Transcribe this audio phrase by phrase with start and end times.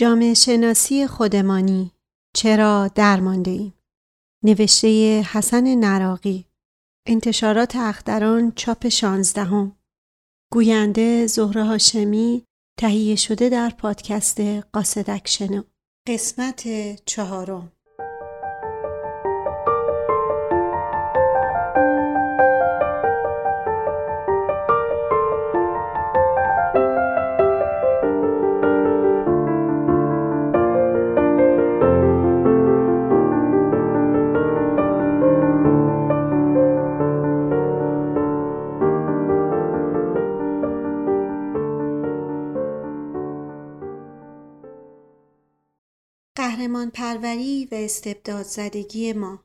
[0.00, 1.92] جامعه شناسی خودمانی.
[2.34, 3.74] چرا درمانده ایم؟
[4.44, 6.46] نوشته حسن نراقی.
[7.06, 9.76] انتشارات اختران چاپ شانزدهم.
[10.52, 12.44] گوینده زهره هاشمی
[12.78, 14.40] تهیه شده در پادکست
[14.72, 15.62] قاصدک شنو
[16.08, 16.64] قسمت
[17.04, 17.72] چهارم.
[46.60, 49.44] قهرمان پروری و استبداد زدگی ما.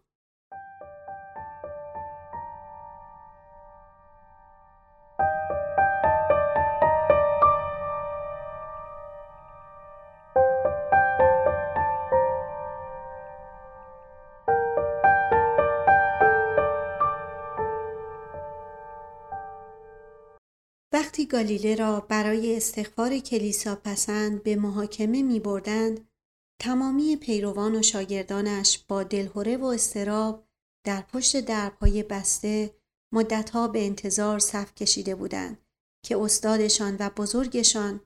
[20.94, 26.08] وقتی گالیله را برای استغفار کلیسا پسند به محاکمه می بردند
[26.62, 30.48] تمامی پیروان و شاگردانش با دلهوره و استراب
[30.86, 32.76] در پشت دربهای بسته
[33.14, 35.58] مدتها به انتظار صف کشیده بودند
[36.06, 38.02] که استادشان و بزرگشان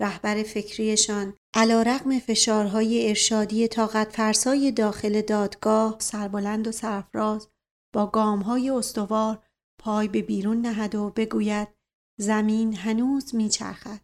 [0.00, 7.48] رهبر فکریشان علا رقم فشارهای ارشادی طاقت فرسای داخل دادگاه سربلند و سرفراز
[7.94, 9.42] با گامهای استوار
[9.80, 11.68] پای به بیرون نهد و بگوید
[12.20, 14.00] زمین هنوز میچرخد.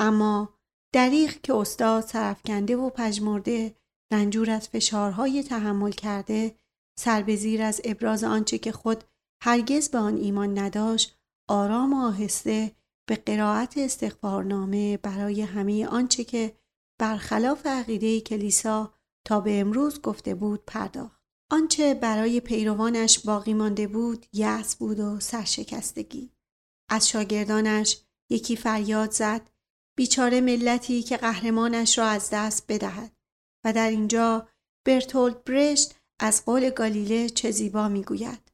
[0.00, 0.59] اما
[0.92, 3.74] دریغ که استاد سرفکنده و پژمرده
[4.12, 6.54] رنجور از فشارهای تحمل کرده
[6.98, 7.24] سر
[7.60, 9.04] از ابراز آنچه که خود
[9.42, 12.72] هرگز به آن ایمان نداشت آرام و آهسته
[13.08, 16.56] به قرائت استغفارنامه برای همه آنچه که
[17.00, 18.94] برخلاف عقیده کلیسا
[19.26, 21.20] تا به امروز گفته بود پرداخت.
[21.50, 26.30] آنچه برای پیروانش باقی مانده بود یأس بود و سرشکستگی.
[26.90, 28.00] از شاگردانش
[28.30, 29.49] یکی فریاد زد
[30.00, 33.12] بیچاره ملتی که قهرمانش را از دست بدهد.
[33.64, 34.48] و در اینجا
[34.86, 38.52] برتولد برشت از قول گالیله چه زیبا می‌گوید.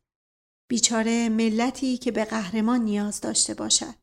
[0.71, 3.95] بیچاره ملتی که به قهرمان نیاز داشته باشد.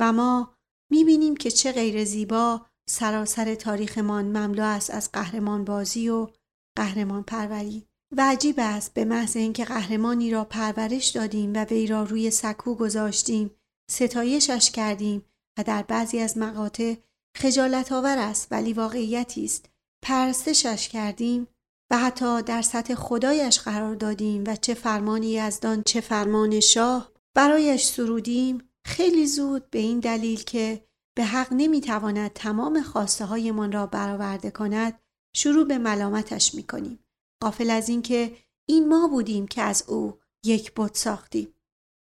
[0.00, 0.54] و ما
[0.90, 6.28] می‌بینیم که چه غیر زیبا سراسر تاریخمان مملو است از قهرمان بازی و
[6.76, 7.86] قهرمان پروری
[8.16, 12.74] و عجیب است به محض اینکه قهرمانی را پرورش دادیم و وی را روی سکو
[12.74, 13.50] گذاشتیم
[13.90, 16.94] ستایشش کردیم و در بعضی از مقاطع
[17.36, 19.70] خجالت آور است ولی واقعیتی است.
[20.04, 21.48] پرستشش کردیم
[21.90, 27.84] و حتی در سطح خدایش قرار دادیم و چه فرمانی یزدان چه فرمان شاه برایش
[27.84, 30.86] سرودیم خیلی زود به این دلیل که
[31.16, 35.00] به حق نمی‌تواند تمام خواسته هایمان را برآورده کند
[35.36, 36.98] شروع به ملامتش می‌کنیم.
[37.42, 38.36] قافل از اینکه
[38.68, 41.54] این ما بودیم که از او یک بت ساختیم.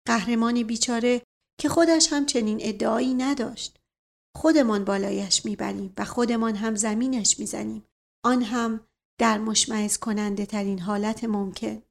[0.07, 1.21] قهرمان بیچاره
[1.59, 3.79] که خودش هم چنین ادعایی نداشت.
[4.35, 7.87] خودمان بالایش می‌بریم و خودمان هم زمینش می‌زنیم.
[8.25, 8.87] آن هم
[9.19, 11.81] در مشمعز کننده ترین حالت ممکن.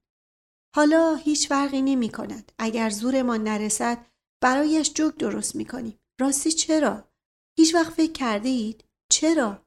[0.77, 2.53] حالا هیچ فرقی نمی کند.
[2.59, 4.07] اگر زورمان نرسد
[4.43, 5.99] برایش جوک درست می کنیم.
[6.21, 7.05] راستی چرا؟
[7.59, 9.67] هیچ وقت فکر کرده اید؟ چرا؟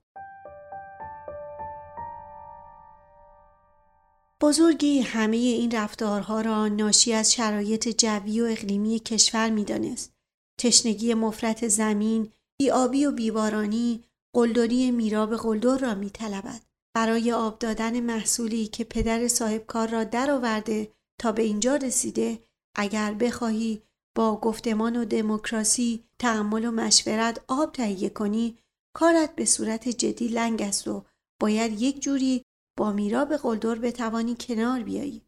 [4.42, 10.14] بزرگی همه این رفتارها را ناشی از شرایط جوی و اقلیمی کشور می‌دانست.
[10.60, 14.04] تشنگی مفرت زمین، بیابی و بیبارانی،
[14.36, 16.62] قلدری میراب قلدر را میطلبد.
[16.96, 20.92] برای آب دادن محصولی که پدر صاحب کار را درآورده
[21.22, 22.40] تا به اینجا رسیده
[22.76, 23.82] اگر بخواهی
[24.16, 28.58] با گفتمان و دموکراسی تحمل و مشورت آب تهیه کنی
[28.96, 31.06] کارت به صورت جدی لنگ است و
[31.42, 32.46] باید یک جوری
[32.78, 35.26] با میرا به قلدر بتوانی کنار بیایی.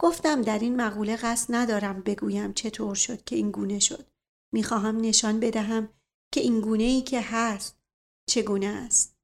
[0.00, 4.06] گفتم در این مقوله قصد ندارم بگویم چطور شد که این گونه شد.
[4.52, 5.88] می‌خواهم نشان بدهم
[6.32, 7.78] که این گونه ای که هست
[8.28, 9.18] چگونه است.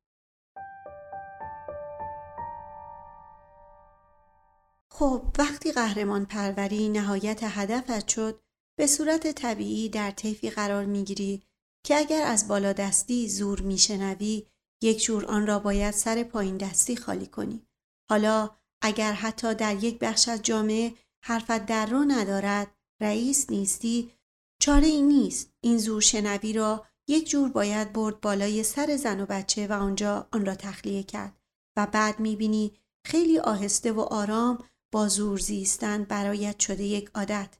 [4.90, 8.40] خب وقتی قهرمان پروری نهایت هدفت شد
[8.78, 11.42] به صورت طبیعی در طیفی قرار می‌گیری
[11.86, 14.46] که اگر از بالا دستی زور میشنوی
[14.82, 17.66] یک جور آن را باید سر پایین دستی خالی کنی.
[18.10, 18.50] حالا
[18.82, 20.94] اگر حتی در یک بخش از جامعه
[21.24, 24.12] حرفت در رو ندارد رئیس نیستی؟
[24.60, 25.52] چاره ای نیست.
[25.60, 30.28] این زور شنوی را یک جور باید برد بالای سر زن و بچه و آنجا
[30.32, 31.38] آن را تخلیه کرد
[31.76, 32.72] و بعد می‌بینی
[33.06, 37.58] خیلی آهسته و آرام با زور زیستن برایت شده یک عادت.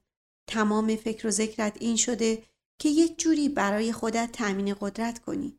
[0.51, 2.43] تمام فکر و ذکرت این شده
[2.79, 5.59] که یک جوری برای خودت تأمین قدرت کنی.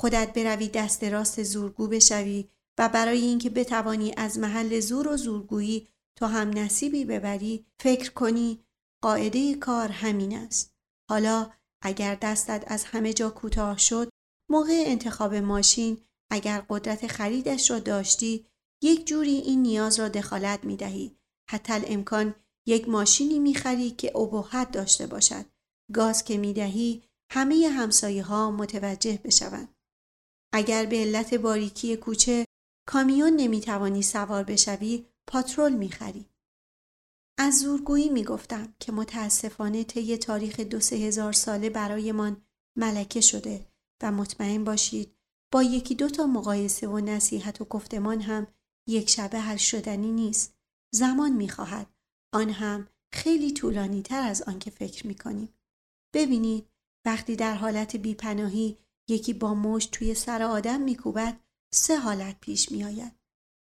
[0.00, 2.48] خودت بروی دست راست زورگو بشوی
[2.78, 5.88] و برای اینکه بتوانی از محل زور و زورگویی
[6.18, 8.64] تو هم نصیبی ببری فکر کنی
[9.02, 10.74] قاعده کار همین است.
[11.10, 11.50] حالا
[11.82, 14.08] اگر دستت از همه جا کوتاه شد
[14.50, 15.98] موقع انتخاب ماشین
[16.30, 18.46] اگر قدرت خریدش را داشتی
[18.82, 21.16] یک جوری این نیاز را دخالت می دهی.
[21.50, 22.34] حتی امکان
[22.66, 25.44] یک ماشینی می خری که ابهت داشته باشد.
[25.92, 27.02] گاز که می دهی
[27.32, 29.75] همه همسایه ها متوجه بشوند.
[30.56, 32.44] اگر به علت باریکی کوچه
[32.88, 36.26] کامیون نمی توانی سوار بشوی پاترول می خری.
[37.38, 42.42] از زورگویی می گفتم که متاسفانه طی تاریخ دو سه هزار ساله برایمان
[42.78, 43.66] ملکه شده
[44.02, 45.16] و مطمئن باشید
[45.52, 48.46] با یکی دو تا مقایسه و نصیحت و گفتمان هم
[48.88, 50.56] یک شبه حل شدنی نیست.
[50.94, 51.86] زمان می خواهد.
[52.32, 55.48] آن هم خیلی طولانی تر از آن که فکر می کنیم.
[56.14, 56.68] ببینید
[57.04, 61.40] وقتی در حالت بیپناهی یکی با مشت توی سر آدم میکوبد
[61.74, 63.12] سه حالت پیش می آید.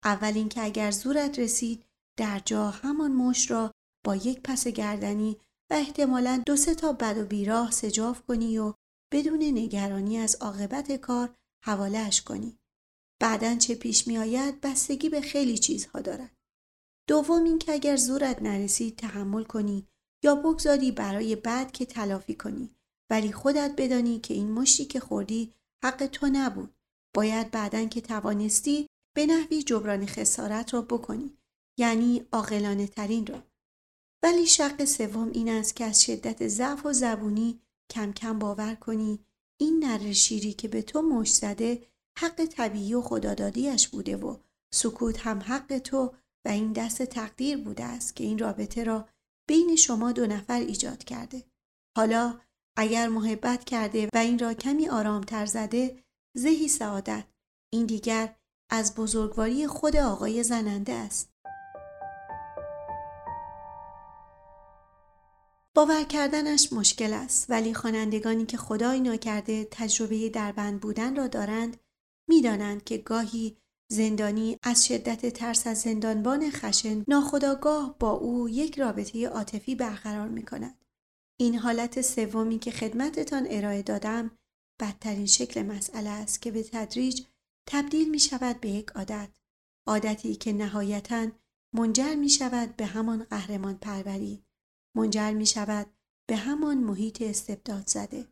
[0.05, 1.85] اول اینکه اگر زورت رسید
[2.19, 3.73] در جا همان مشت را
[4.05, 5.37] با یک پس گردنی
[5.71, 8.75] و احتمالا دو سه تا بد و بیراه سجاف کنی و
[9.13, 11.35] بدون نگرانی از عاقبت کار
[11.65, 12.59] حوالهش کنی.
[13.21, 16.37] بعدا چه پیش می آید بستگی به خیلی چیزها دارد.
[17.09, 19.87] دوم اینکه اگر زورت نرسید تحمل کنی
[20.25, 22.77] یا بگذاری برای بعد که تلافی کنی
[23.11, 25.55] ولی خودت بدانی که این مشتی که خوردی
[25.85, 26.75] حق تو نبود.
[27.15, 28.87] باید بعدا که توانستی
[29.17, 31.37] به نحوی جبران خسارت را بکنی.
[31.79, 33.43] یعنی عاقلانه ترین را.
[34.23, 37.61] ولی شق سوم این است که از شدت ضعف و زبونی
[37.91, 39.19] کم کم باور کنی
[39.61, 41.87] این نر شیری که به تو مش زده
[42.19, 44.37] حق طبیعی و خدادادیش بوده و
[44.75, 46.15] سکوت هم حق تو
[46.45, 49.09] و این دست تقدیر بوده است که این رابطه را
[49.49, 51.45] بین شما دو نفر ایجاد کرده.
[51.97, 52.41] حالا
[52.81, 56.03] اگر محبت کرده و این را کمی آرامتر زده
[56.37, 57.25] زهی سعادت
[57.73, 58.35] این دیگر
[58.71, 61.31] از بزرگواری خود آقای زننده است.
[65.75, 71.77] باور کردنش مشکل است ولی خوانندگانی که خدای ناکرده تجربه دربند بودن را دارند
[72.29, 73.57] می‌دانند که گاهی
[73.93, 80.43] زندانی از شدت ترس از زندانبان خشن ناخداگاه با او یک رابطه عاطفی برقرار می
[80.43, 80.81] کند.
[81.41, 84.31] این حالت سومی که خدمتتان ارائه دادم
[84.81, 87.23] بدترین شکل مسئله است که به تدریج
[87.69, 89.29] تبدیل می شود به یک عادت.
[89.87, 91.29] عادتی که نهایتا
[91.75, 94.43] منجر می شود به همان قهرمان پروری.
[94.97, 95.87] منجر می شود
[96.29, 98.27] به همان محیط استبداد زده.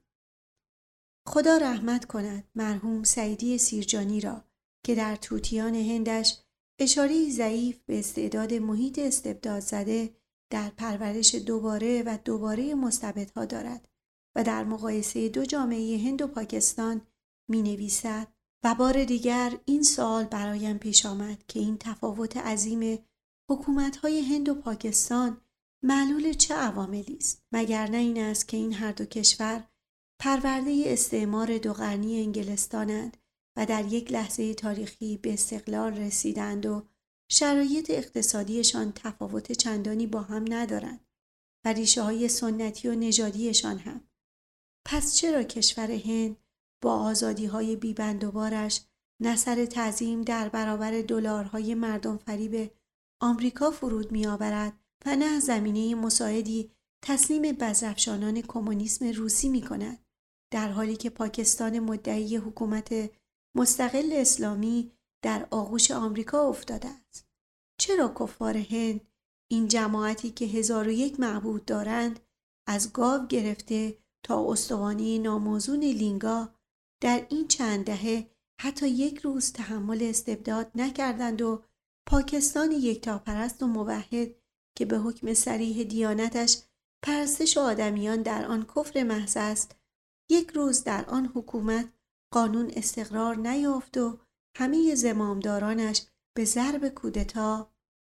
[1.28, 4.44] خدا رحمت کند مرحوم سعیدی سیرجانی را
[4.86, 6.38] که در توتیان هندش
[6.80, 10.14] اشاره ضعیف به استعداد محیط استبداد زده
[10.50, 13.88] در پرورش دوباره و دوباره مستبدها دارد
[14.36, 17.00] و در مقایسه دو جامعه هند و پاکستان
[17.48, 18.28] می نویسد
[18.64, 22.98] و بار دیگر این سوال برایم پیش آمد که این تفاوت عظیم
[23.50, 25.40] حکومت های هند و پاکستان
[25.84, 27.42] معلول چه عواملی است.
[27.52, 29.64] مگر نه این است که این هر دو کشور
[30.20, 33.16] پرورده استعمار دو قرنی انگلستانند
[33.56, 36.87] و در یک لحظه تاریخی به استقلال رسیدند و
[37.30, 41.06] شرایط اقتصادیشان تفاوت چندانی با هم ندارند
[41.64, 44.08] و ریشه های سنتی و نژادیشان هم.
[44.86, 46.36] پس چرا کشور هند
[46.82, 48.80] با آزادی های بیبندوبارش
[49.20, 52.70] نه سر تعظیم در برابر دلارهای مردم فریب
[53.20, 56.70] آمریکا فرود میآورد و نه زمینه مساعدی
[57.04, 60.06] تسلیم بزرفشانان کمونیسم روسی می کند
[60.52, 63.10] در حالی که پاکستان مدعی حکومت
[63.56, 67.27] مستقل اسلامی در آغوش آمریکا افتاده است
[67.78, 69.00] چرا کفار هند
[69.50, 72.20] این جماعتی که هزار و یک معبود دارند
[72.68, 76.54] از گاو گرفته تا استوانه ناموزون لینگا
[77.02, 78.30] در این چند دهه
[78.60, 81.62] حتی یک روز تحمل استبداد نکردند و
[82.08, 84.34] پاکستان یکتاپرست و موحد
[84.78, 86.58] که به حکم سریح دیانتش
[87.04, 89.76] پرستش آدمیان در آن کفر محض است
[90.30, 91.92] یک روز در آن حکومت
[92.34, 94.18] قانون استقرار نیافت و
[94.56, 96.06] همه زمامدارانش
[96.38, 97.70] به ضرب کودتا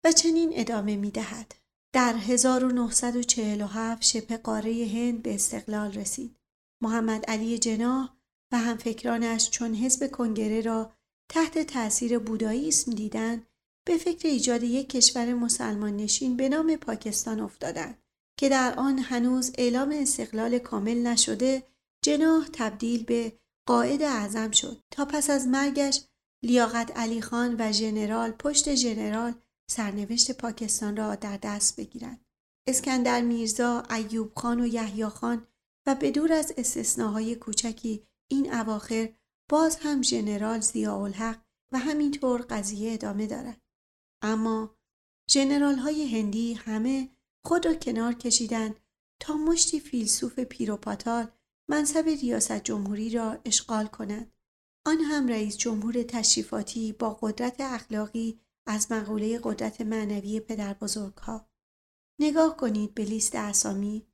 [0.04, 1.54] و چنین ادامه می دهد.
[1.94, 6.36] در 1947 شبه قاره هند به استقلال رسید.
[6.82, 8.16] محمد علی جناح
[8.52, 10.92] و همفکرانش چون حزب کنگره را
[11.30, 13.46] تحت تأثیر بوداییسم دیدند
[13.86, 18.02] به فکر ایجاد یک کشور مسلمان نشین به نام پاکستان افتادند
[18.38, 21.62] که در آن هنوز اعلام استقلال کامل نشده
[22.04, 23.32] جناح تبدیل به
[23.68, 26.04] قائد اعظم شد تا پس از مرگش
[26.42, 29.34] لیاقت علی خان و ژنرال پشت ژنرال
[29.70, 32.24] سرنوشت پاکستان را در دست بگیرند.
[32.68, 35.46] اسکندر میرزا، ایوب خان و یحیی خان
[35.86, 39.08] و به از استثناهای کوچکی این اواخر
[39.50, 41.38] باز هم ژنرال ضیاءالحق
[41.72, 43.60] و همینطور قضیه ادامه دارد
[44.22, 44.76] اما
[45.30, 47.08] ژنرال های هندی همه
[47.44, 48.80] خود را کنار کشیدند
[49.20, 51.28] تا مشتی فیلسوف پیروپاتال
[51.68, 54.32] منصب ریاست جمهوری را اشغال کنند
[54.86, 61.48] آن هم رئیس جمهور تشریفاتی با قدرت اخلاقی از مقوله قدرت معنوی پدر بزرگ ها.
[62.20, 64.06] نگاه کنید به لیست اسامی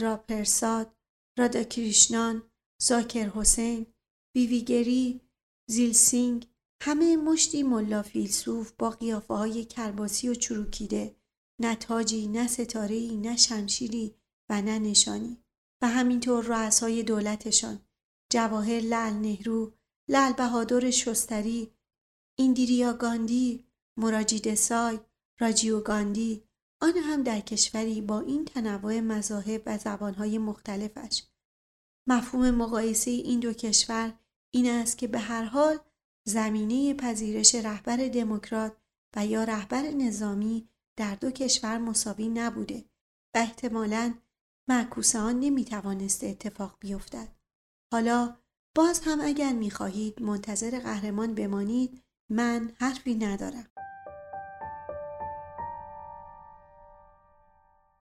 [0.00, 0.96] را پرساد،
[1.38, 2.42] رادا کریشنان،
[2.82, 3.86] زاکر حسین،
[4.34, 5.20] بیویگری،
[5.70, 6.48] زیلسینگ
[6.82, 11.16] همه مشتی ملا فیلسوف با قیافه های کرباسی و چروکیده
[11.60, 14.14] نه تاجی نه ستارهی نه شمشیری
[14.50, 15.44] و نه نشانی
[15.82, 17.80] و همینطور رؤسای دولتشان
[18.32, 19.72] جواهر لال نهرو
[20.08, 21.72] لال بهادر شستری
[22.38, 23.64] ایندیریا گاندی
[23.96, 25.00] مراجی دسای
[25.40, 26.42] راجیو گاندی
[26.80, 31.22] آن هم در کشوری با این تنوع مذاهب و زبانهای مختلفش
[32.06, 34.12] مفهوم مقایسه این دو کشور
[34.50, 35.78] این است که به هر حال
[36.24, 38.76] زمینه پذیرش رهبر دموکرات
[39.16, 42.84] و یا رهبر نظامی در دو کشور مساوی نبوده
[43.34, 44.14] و احتمالاً
[44.68, 47.41] معکوس آن نمی‌توانسته اتفاق بیفتد.
[47.92, 48.36] حالا
[48.74, 53.66] باز هم اگر می‌خواهید منتظر قهرمان بمانید من حرفی ندارم.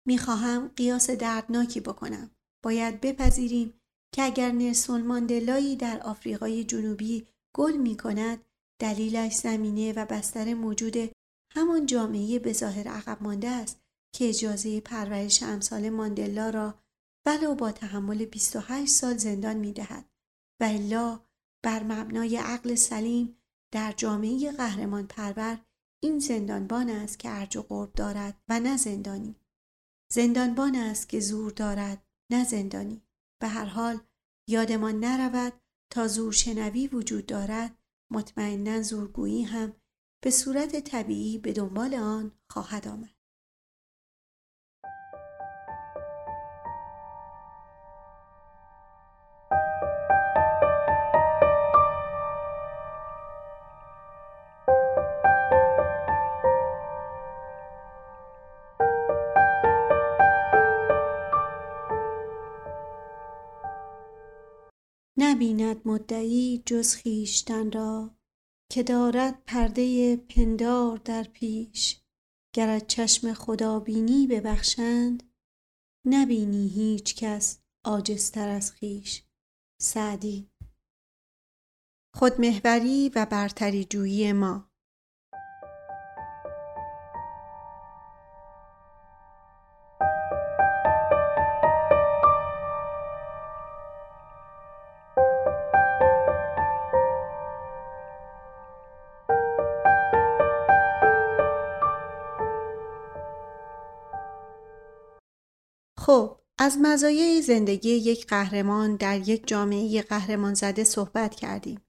[0.06, 2.32] می‌خواهم قیاس دردناکی بکنم.
[2.64, 3.74] باید بپذیریم
[4.16, 8.46] که اگر نرسون ماندلایی در آفریقای جنوبی گل می کند
[8.80, 11.12] دلیلش زمینه و بستر موجود
[11.56, 13.82] همان جامعه به ظاهر عقب مانده است
[14.16, 16.74] که اجازه پرورش امثال ماندلا را
[17.26, 20.06] ولو با تحمل 28 سال زندان می دهد
[20.60, 21.20] و الا
[21.64, 23.38] بر مبنای عقل سلیم
[23.72, 25.66] در جامعه قهرمان پرور
[26.04, 29.36] این زندانبان است که ارج و قرب دارد و نه زندانی.
[30.12, 33.02] زندانبان است که زور دارد نه زندانی.
[33.42, 34.00] به هر حال
[34.48, 35.54] یادمان نرود
[35.90, 37.78] تا زورشنوی وجود دارد
[38.12, 39.74] مطمئنا زورگویی هم
[40.24, 43.21] به صورت طبیعی به دنبال آن خواهد آمد.
[65.42, 68.16] نبیند مدعی جز خویشتن را
[68.72, 72.02] که دارد پرده پندار در پیش.
[72.56, 75.24] گر چشم خدابینی ببخشند
[76.06, 79.24] نبینی هیچ کس عاجزتر از خویش.
[79.82, 80.52] سعدی.
[82.16, 84.71] خودمحوری و برتری جویی ما.
[106.64, 111.82] از مزایای زندگی یک قهرمان در یک جامعه قهرمان زده صحبت کردیم.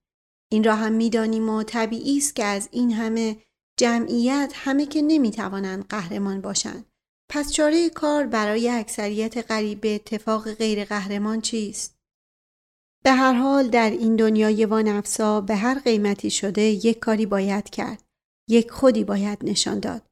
[0.53, 3.37] این را هم می‌دانیم و طبیعی است که از این همه
[3.79, 6.87] جمعیت همه که نمی‌توانند قهرمان باشند.
[7.31, 11.97] پس چاره کار برای اکثریت قریب به اتفاق غیر قهرمان چیست؟
[13.05, 18.03] به هر حال در این دنیای وانفسا به هر قیمتی شده یک کاری باید کرد.
[18.49, 20.03] یک خودی باید نشان داد.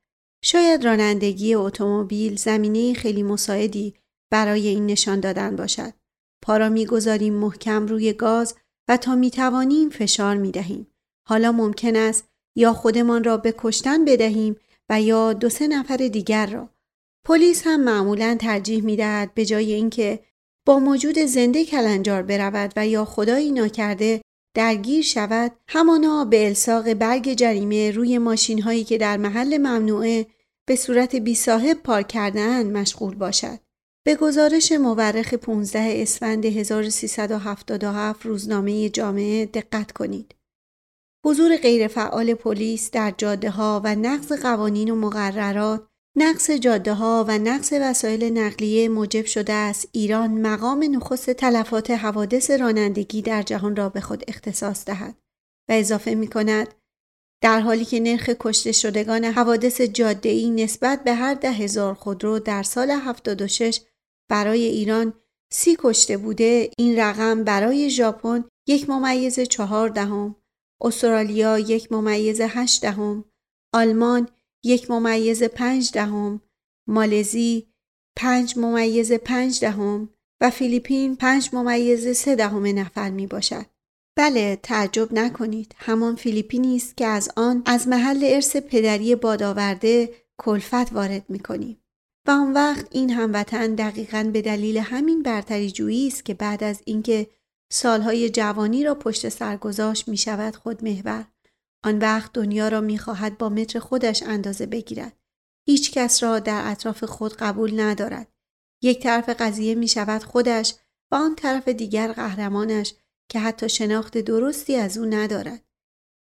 [0.44, 3.94] شاید رانندگی اتومبیل زمینه خیلی مساعدی
[4.30, 5.92] برای این نشان دادن باشد.
[6.42, 8.54] پا را می‌گذاریم محکم روی گاز
[8.88, 10.86] و تا می‌توانیم فشار می‌دهیم.
[11.28, 14.56] حالا ممکن است یا خودمان را به کشتن بدهیم
[14.90, 16.70] و یا دو سه نفر دیگر را.
[17.26, 20.20] پلیس هم معمولا ترجیح می‌دهد به جای اینکه
[20.66, 24.20] با موجود زنده کلنجار برود و یا خدایی ناکرده
[24.56, 30.26] درگیر شود همانا به الساق برگ جریمه روی ماشین هایی که در محل ممنوعه
[30.68, 33.58] به صورت بی صاحب پارک کردن مشغول باشد.
[34.06, 40.34] به گزارش مورخ 15 اسفند 1377 روزنامه جامعه دقت کنید.
[41.26, 47.38] حضور غیرفعال پلیس در جاده ها و نقض قوانین و مقررات نقص جاده ها و
[47.38, 53.88] نقص وسایل نقلیه موجب شده است ایران مقام نخست تلفات حوادث رانندگی در جهان را
[53.88, 55.14] به خود اختصاص دهد
[55.68, 56.74] و اضافه می کند
[57.42, 59.80] در حالی که نرخ کشته شدگان حوادث
[60.22, 63.80] ای نسبت به هر ده هزار خودرو در سال 76
[64.30, 65.12] برای ایران
[65.52, 70.36] سی کشته بوده این رقم برای ژاپن یک ممیز چهار دهم
[70.80, 73.24] استرالیا یک ممیز هشت دهم
[73.74, 74.28] آلمان
[74.64, 76.40] یک ممیز پنج دهم
[76.88, 77.66] مالزی
[78.16, 80.08] پنج ممیز پنج دهم
[80.40, 83.66] و فیلیپین پنج ممیز سه دهم نفر می باشد.
[84.18, 90.92] بله تعجب نکنید همان فیلیپینی است که از آن از محل ارث پدری بادآورده کلفت
[90.92, 91.79] وارد می‌کنیم
[92.30, 97.30] آن وقت این هموطن دقیقا به دلیل همین برتری جویی است که بعد از اینکه
[97.72, 101.26] سالهای جوانی را پشت سر گذاشت می شود خود محور.
[101.84, 105.16] آن وقت دنیا را می خواهد با متر خودش اندازه بگیرد.
[105.66, 108.32] هیچ کس را در اطراف خود قبول ندارد.
[108.82, 110.74] یک طرف قضیه می شود خودش
[111.12, 112.94] و آن طرف دیگر قهرمانش
[113.30, 115.64] که حتی شناخت درستی از او ندارد.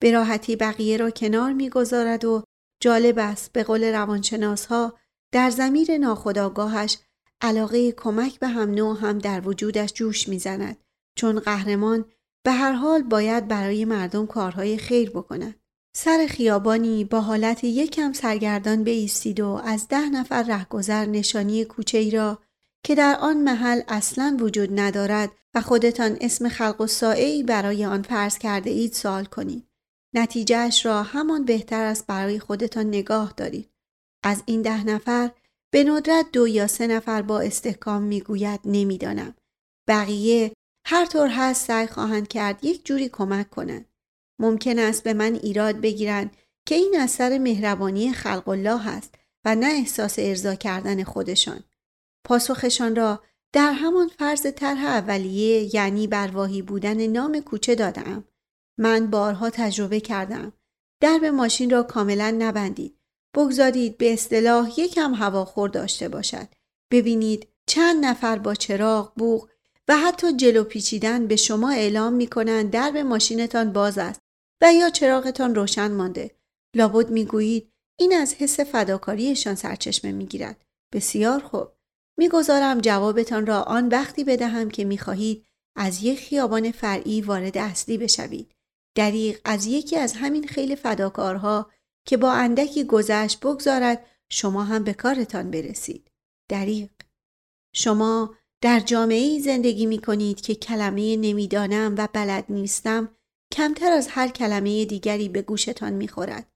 [0.00, 2.44] به راحتی بقیه را کنار می‌گذارد و
[2.82, 4.98] جالب است به قول روانشناس ها
[5.32, 6.98] در زمیر ناخداگاهش
[7.40, 10.76] علاقه کمک به هم نوع هم در وجودش جوش می‌زند
[11.16, 12.04] چون قهرمان
[12.42, 15.54] به هر حال باید برای مردم کارهای خیر بکند.
[15.96, 22.10] سر خیابانی با حالت یکم سرگردان بیستید و از ده نفر رهگذر نشانی کوچه ای
[22.10, 22.38] را
[22.84, 28.02] که در آن محل اصلا وجود ندارد و خودتان اسم خلق و سائعی برای آن
[28.02, 29.68] فرض کرده اید سوال کنید.
[30.14, 33.70] نتیجهش را همان بهتر است برای خودتان نگاه دارید.
[34.28, 35.30] از این ده نفر
[35.72, 39.34] به ندرت دو یا سه نفر با استحکام می‌گوید نمی‌دانم.
[39.88, 40.52] بقیه
[40.86, 43.88] هر طور هست سعی خواهند کرد یک جوری کمک کنند.
[44.40, 49.66] ممکن است به من ایراد بگیرند که این اثر مهربانی خلق الله است و نه
[49.66, 51.64] احساس ارضا کردن خودشان.
[52.26, 58.24] پاسخشان را در همان فرض طرح اولیه یعنی برواهی بودن نام کوچه دادم.
[58.78, 60.52] من بارها تجربه کردم.
[61.02, 62.97] درب ماشین را کاملا نبندید.
[63.34, 66.48] بگذارید به اصطلاح یکم هواخور داشته باشد.
[66.92, 69.48] ببینید چند نفر با چراغ، بوغ
[69.88, 74.20] و حتی جلو پیچیدن به شما اعلام می کنند درب ماشینتان باز است
[74.62, 76.30] و یا چراغتان روشن مانده.
[76.76, 80.64] لابد می گویید این از حس فداکاریشان سرچشمه می گیرد.
[80.92, 81.68] بسیار خوب.
[82.18, 88.54] می‌گذارم جوابتان را آن وقتی بدهم که می‌خواهید از یک خیابان فرعی وارد اصلی بشوید.
[88.96, 91.70] دریق از یکی از همین خیلی فداکارها
[92.08, 96.10] که با اندکی گذشت بگذارد شما هم به کارتان برسید.
[96.48, 96.90] دریق
[97.74, 103.16] شما در جامعه زندگی می کنید که کلمه نمی‌دانم و بلد نیستم
[103.52, 106.52] کمتر از هر کلمه دیگری به گوشتان می خورد.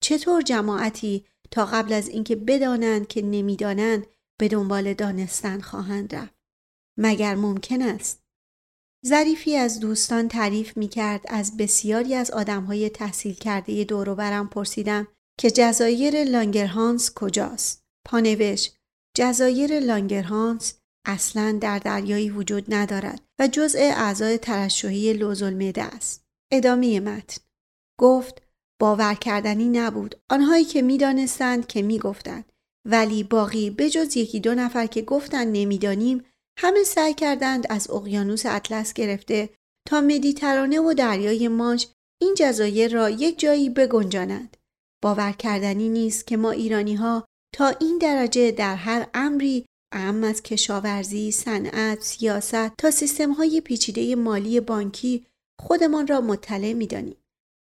[0.00, 4.06] چطور جماعتی تا قبل از اینکه بدانند که نمی‌دانند
[4.38, 6.34] به دنبال دانستن خواهند رفت.
[6.98, 8.23] مگر ممکن است؟
[9.06, 15.08] ظریفی از دوستان تعریف می کرد از بسیاری از آدمهای تحصیل کرده دوروبرم پرسیدم
[15.40, 18.70] که جزایر لانگرهانس کجاست؟ پانوش
[19.16, 26.24] جزایر لانگرهانس اصلا در دریایی وجود ندارد و جزء اعضای ترشحی لوزالمعده است.
[26.52, 27.42] ادامه متن
[28.00, 28.42] گفت
[28.80, 32.52] باور کردنی نبود آنهایی که می‌دانستند که می‌گفتند
[32.88, 36.24] ولی باقی بجز یکی دو نفر که گفتند نمی‌دانیم
[36.58, 39.50] همه سعی کردند از اقیانوس اطلس گرفته
[39.88, 41.88] تا مدیترانه و دریای مانش
[42.22, 44.56] این جزایر را یک جایی بگنجانند.
[45.02, 50.42] باور کردنی نیست که ما ایرانی ها تا این درجه در هر امری اهم از
[50.42, 55.26] کشاورزی، صنعت، سیاست تا سیستم های پیچیده مالی بانکی
[55.60, 57.16] خودمان را مطلع می دانیم.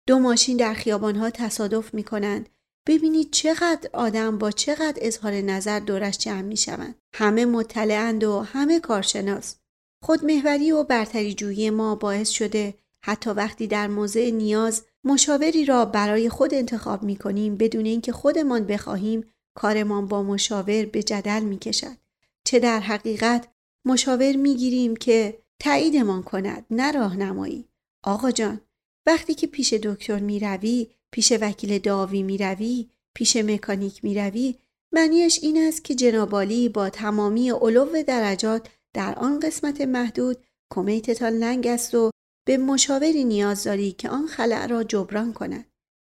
[0.08, 2.50] دو ماشین در خیابان ها تصادف می کنند
[2.88, 6.96] ببینید چقدر آدم با چقدر اظهار نظر دورش جمع می شوند.
[7.14, 9.56] همه مطلعند و همه کارشناس.
[10.04, 12.74] خودمهوری و برتری جویی ما باعث شده
[13.06, 18.64] حتی وقتی در موضع نیاز مشاوری را برای خود انتخاب می کنیم بدون اینکه خودمان
[18.64, 21.98] بخواهیم کارمان با مشاور به جدل می کشد.
[22.44, 23.48] چه در حقیقت
[23.86, 27.66] مشاور می گیریم که تاییدمان کند نه راهنمایی.
[28.04, 28.62] آقا جان
[29.06, 34.56] وقتی که پیش دکتر می روی پیش وکیل داوی می روی پیش مکانیک می روی
[34.92, 40.38] معنیش این است که جنابالی با تمامی علو درجات در آن قسمت محدود
[40.70, 42.12] کمیتتان لنگ است و
[42.48, 45.66] به مشاوری نیاز داری که آن خلع را جبران کند.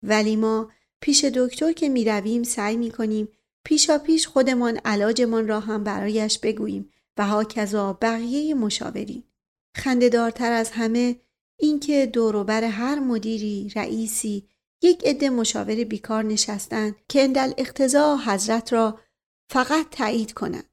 [0.04, 3.28] ولی ما پیش دکتر که می رویم سعی می کنیم
[3.64, 9.24] پیشا پیش خودمان علاجمان را هم برایش بگوییم و هاکذا بقیه مشاورین.
[9.76, 11.16] خندهدارتر از همه
[11.60, 14.48] اینکه دوروبر هر مدیری، رئیسی
[14.84, 19.00] یک عده مشاور بیکار نشستند که اندل اقتضا حضرت را
[19.52, 20.70] فقط تایید کنند.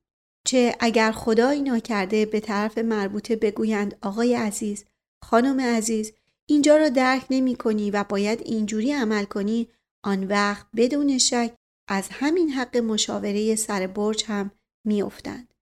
[0.46, 4.84] چه اگر خدایی ناکرده به طرف مربوطه بگویند آقای عزیز،
[5.24, 6.12] خانم عزیز،
[6.46, 9.68] اینجا را درک نمی کنی و باید اینجوری عمل کنی
[10.04, 11.54] آن وقت بدون شک
[11.88, 14.50] از همین حق مشاوره سر برج هم
[14.86, 15.54] میافتند.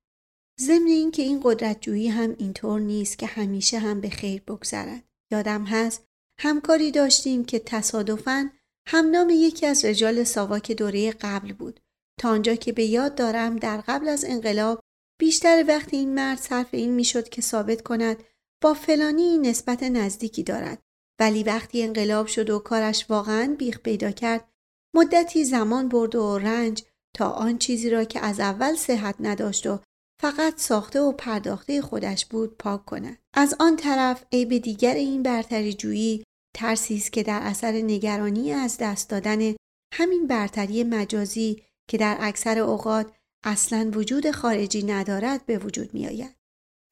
[0.60, 5.02] ضمن اینکه این قدرتجویی هم اینطور نیست که همیشه هم به خیر بگذرد.
[5.32, 6.06] یادم هست
[6.40, 8.50] همکاری داشتیم که تصادفاً
[8.88, 11.80] هم نام یکی از رجال ساواک دوره قبل بود.
[12.20, 14.80] تا آنجا که به یاد دارم در قبل از انقلاب
[15.20, 18.22] بیشتر وقت این مرد صرف این می‌شد که ثابت کند
[18.62, 20.82] با فلانی نسبت نزدیکی دارد.
[21.20, 24.48] ولی وقتی انقلاب شد و کارش واقعا بیخ پیدا کرد
[24.94, 26.84] مدتی زمان برد و رنج
[27.16, 29.80] تا آن چیزی را که از اول صحت نداشت و
[30.20, 35.74] فقط ساخته و پرداخته خودش بود پاک کند از آن طرف عیب دیگر این برتری
[35.74, 36.24] جویی
[36.56, 39.54] ترسی است که در اثر نگرانی از دست دادن
[39.94, 43.12] همین برتری مجازی که در اکثر اوقات
[43.44, 46.36] اصلا وجود خارجی ندارد به وجود می آید.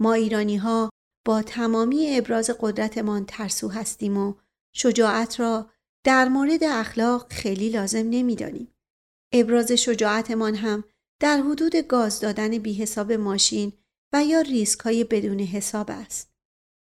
[0.01, 0.91] ما ایرانی ها
[1.27, 4.35] با تمامی ابراز قدرتمان ترسو هستیم و
[4.75, 5.71] شجاعت را
[6.05, 8.75] در مورد اخلاق خیلی لازم نمی‌دانیم.
[9.33, 10.85] ابراز شجاعتمان هم
[11.25, 13.73] در حدود گاز دادن بی حساب ماشین
[14.13, 16.33] و یا ریسک های بدون حساب است.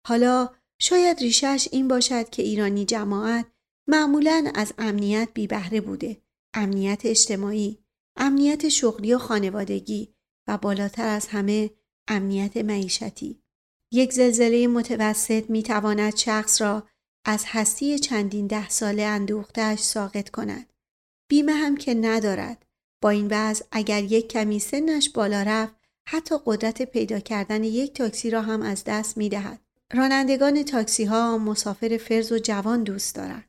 [0.06, 3.46] حالا شاید ریشش این باشد که ایرانی جماعت
[3.88, 6.22] معمولا از امنیت بی بهره بوده.
[6.54, 7.78] امنیت اجتماعی،
[8.16, 10.14] امنیت شغلی و خانوادگی
[10.48, 11.70] و بالاتر از همه
[12.08, 13.42] امنیت معیشتی.
[13.92, 16.88] یک زلزله متوسط می تواند شخص را
[17.26, 20.72] از هستی چندین ده ساله اندوختش ساقط کند.
[21.30, 22.63] بیمه هم که ندارد.
[23.04, 25.74] با این وضع اگر یک کمی سنش بالا رفت
[26.08, 29.60] حتی قدرت پیدا کردن یک تاکسی را هم از دست می دهد.
[29.92, 33.48] رانندگان تاکسی ها مسافر فرز و جوان دوست دارند.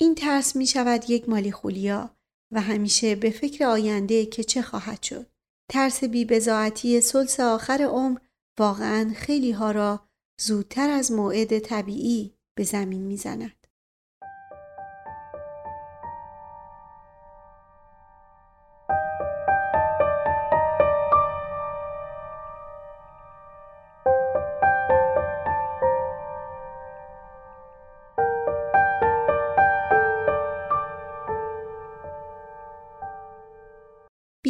[0.00, 2.16] این ترس می شود یک مالی خولیا
[2.50, 5.26] و همیشه به فکر آینده که چه خواهد شد.
[5.70, 8.18] ترس بیبزاعتی سلس آخر عمر
[8.58, 10.00] واقعا خیلی ها را
[10.40, 13.61] زودتر از موعد طبیعی به زمین می‌زند.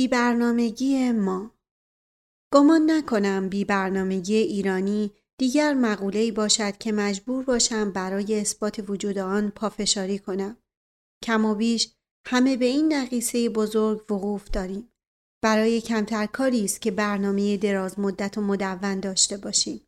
[0.03, 1.51] بی برنامگی ما
[2.53, 9.51] گمان نکنم بی برنامگی ایرانی دیگر مقوله‌ای باشد که مجبور باشم برای اثبات وجود آن
[9.51, 10.57] پافشاری کنم.
[11.25, 11.93] کم و بیش
[12.27, 14.93] همه به این نقیصه بزرگ وقوف داریم.
[15.43, 19.81] برای کمتر کاری است که برنامه دراز مدت و مدون داشته باشیم.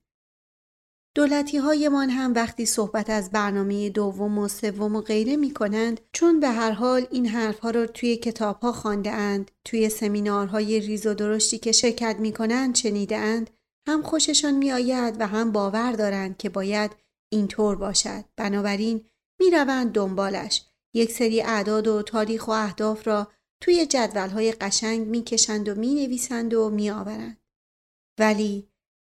[1.16, 6.40] دولتی هایمان هم وقتی صحبت از برنامه دوم و سوم و غیره می کنند چون
[6.40, 11.14] به هر حال این حرفها را توی کتاب ها خوانده اند توی سمینارهای ریز و
[11.14, 13.50] درشتی که شرکت می کنند شنیده اند
[13.88, 16.90] هم خوششان می آید و هم باور دارند که باید
[17.32, 19.04] اینطور باشد بنابراین
[19.40, 23.28] می روند دنبالش یک سری اعداد و تاریخ و اهداف را
[23.60, 27.38] توی جدول قشنگ می کشند و می نویسند و می آورند.
[28.18, 28.68] ولی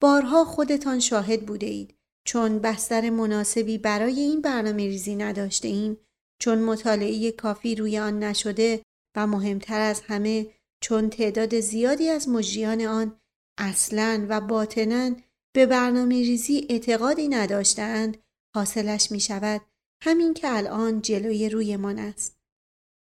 [0.04, 1.94] بارها خودتان شاهد بوده اید
[2.26, 5.96] چون بستر مناسبی برای این برنامه ریزی نداشته ایم
[6.40, 8.82] چون مطالعه کافی روی آن نشده
[9.16, 10.46] و مهمتر از همه
[10.82, 13.20] چون تعداد زیادی از مجریان آن
[13.58, 15.10] اصلا و باطنا
[15.54, 18.16] به برنامه ریزی اعتقادی نداشتند
[18.54, 19.60] حاصلش می شود
[20.02, 22.38] همین که الان جلوی رویمان است.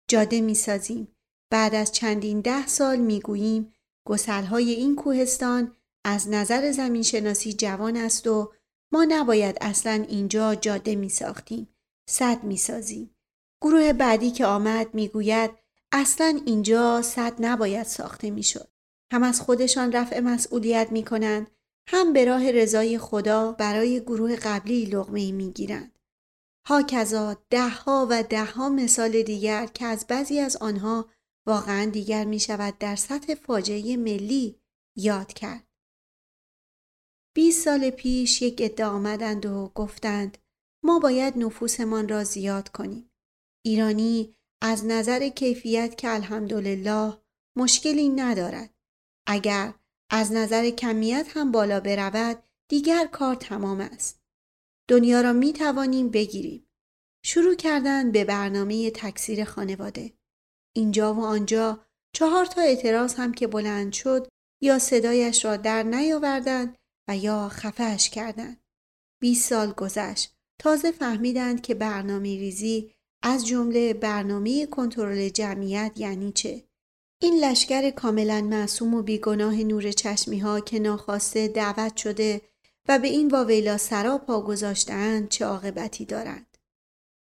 [0.10, 1.08] جاده می سازیم.
[1.52, 3.74] بعد از چندین ده سال می گوییم
[4.08, 5.77] گسلهای این کوهستان
[6.10, 8.54] از نظر زمین شناسی جوان است و
[8.92, 11.68] ما نباید اصلا اینجا جاده می ساختیم.
[12.10, 13.16] صد می سازیم.
[13.62, 15.52] گروه بعدی که آمد می گوید
[15.92, 18.68] اصلا اینجا صد نباید ساخته می شد.
[19.14, 21.52] هم از خودشان رفع مسئولیت می کنند
[21.90, 26.00] هم به راه رضای خدا برای گروه قبلی لغمه می گیرند.
[26.68, 31.10] هاکذا دهها و دهها مثال دیگر که از بعضی از آنها
[31.48, 34.60] واقعا دیگر می شود در سطح فاجعه ملی
[34.96, 35.67] یاد کرد.
[37.38, 40.38] 20 سال پیش یک عده آمدند و گفتند
[40.84, 43.12] ما باید نفوسمان را زیاد کنیم.
[43.66, 47.18] ایرانی از نظر کیفیت که الحمدلله
[47.58, 48.74] مشکلی ندارد.
[49.28, 49.74] اگر
[50.12, 54.22] از نظر کمیت هم بالا برود دیگر کار تمام است.
[54.90, 56.68] دنیا را می توانیم بگیریم.
[57.26, 60.14] شروع کردن به برنامه تکثیر خانواده.
[60.76, 64.28] اینجا و آنجا چهار تا اعتراض هم که بلند شد
[64.62, 68.58] یا صدایش را در نیاوردند و یا خفهش کردند.
[69.20, 70.34] 20 سال گذشت.
[70.60, 72.92] تازه فهمیدند که برنامه ریزی
[73.22, 76.64] از جمله برنامه کنترل جمعیت یعنی چه؟
[77.22, 82.42] این لشکر کاملا معصوم و بیگناه نور چشمی ها که ناخواسته دعوت شده
[82.88, 86.58] و به این واویلا سرا پا گذاشتند چه عاقبتی دارند.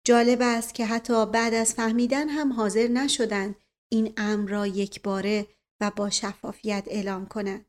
[0.03, 3.55] جالب است که حتی بعد از فهمیدن هم حاضر نشدند
[3.89, 5.47] این امر را یک باره
[5.81, 7.65] و با شفافیت اعلام کنند.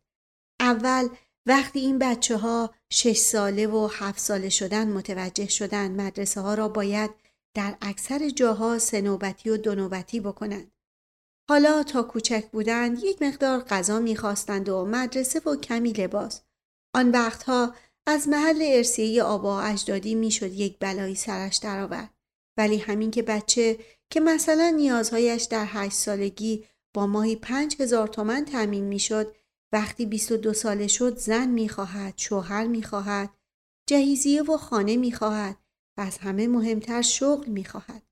[0.61, 1.09] اول
[1.47, 6.69] وقتی این بچه ها شش ساله و هفت ساله شدن متوجه شدن مدرسه ها را
[6.69, 7.11] باید
[7.55, 10.73] در اکثر جاها سنوبتی و دونوبتی بکنند.
[11.49, 16.41] حالا تا کوچک بودند یک مقدار غذا می‌خواستند و مدرسه و کمی لباس.
[16.95, 17.75] آن وقتها
[18.07, 22.11] از محل ارسیه آبا اجدادی می‌شد یک بلایی سرش درآورد
[22.57, 23.79] ولی همین که بچه
[24.11, 29.35] که مثلا نیازهایش در هشت سالگی با ماهی پنج هزار تومن تمین می‌شد
[29.73, 33.31] وقتی 22 ساله شد زن می‌خواهد شوهر می‌خواهد
[33.89, 35.57] جهیزیه و خانه می‌خواهد
[35.99, 38.03] و از همه مهمتر شغل می‌خواهد.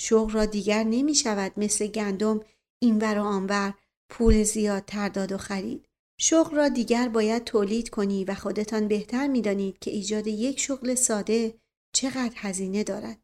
[0.00, 2.40] شغل را دیگر نمی شود مثل گندم
[2.82, 3.74] اینور و آنور
[4.10, 5.88] پول زیاد ترداد و خرید.
[6.20, 11.54] شغل را دیگر باید تولید کنی و خودتان بهتر می‌دانید که ایجاد یک شغل ساده
[11.94, 13.18] چقدر هزینه دارد.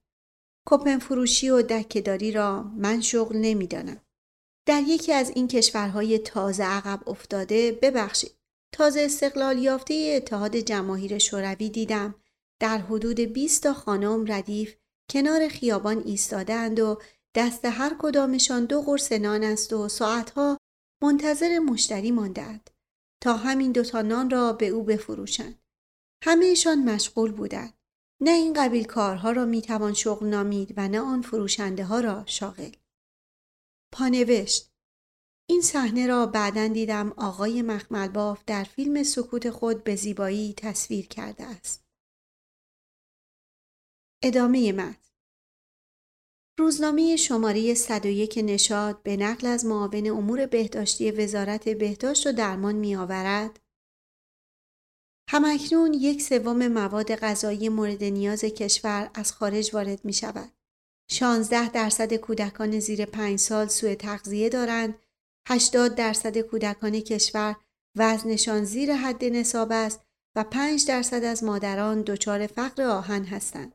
[0.67, 4.01] کپن فروشی و دکهداری را من شغل نمی‌دانم.
[4.67, 8.37] در یکی از این کشورهای تازه عقب افتاده ببخشید
[8.73, 12.15] تازه استقلال یافته اتحاد جماهیر شوروی دیدم
[12.61, 14.75] در حدود 20 تا خانم ردیف
[15.11, 16.99] کنار خیابان ایستادند و
[17.35, 20.59] دست هر کدامشان دو قرص نان است و ساعتها
[21.03, 22.71] منتظر مشتری ماندند
[23.21, 25.63] تا همین دوتا نان را به او بفروشند.
[26.25, 27.75] همهشان مشغول بودند.
[28.21, 32.71] نه این قبیل کارها را می‌توان شغل نامید و نه آن فروشنده ها را شاغل.
[33.93, 34.71] پانوشت
[35.51, 41.45] این صحنه را بعدا دیدم آقای مخملباف در فیلم سکوت خود به زیبایی تصویر کرده
[41.45, 41.85] است.
[44.23, 45.11] ادامه متن
[46.59, 52.97] روزنامه شماره 101 نشاد به نقل از معاون امور بهداشتی وزارت بهداشت و درمان می
[52.97, 53.61] آورد
[55.31, 60.60] همکنون یک سوم مواد غذایی مورد نیاز کشور از خارج وارد می شود.
[61.13, 64.95] 16 درصد کودکان زیر 5 سال سوء تغذیه دارند
[65.49, 67.57] 80 درصد کودکان کشور
[67.97, 70.01] وزنشان زیر حد نصاب است
[70.37, 73.75] و 5 درصد از مادران دچار فقر آهن هستند.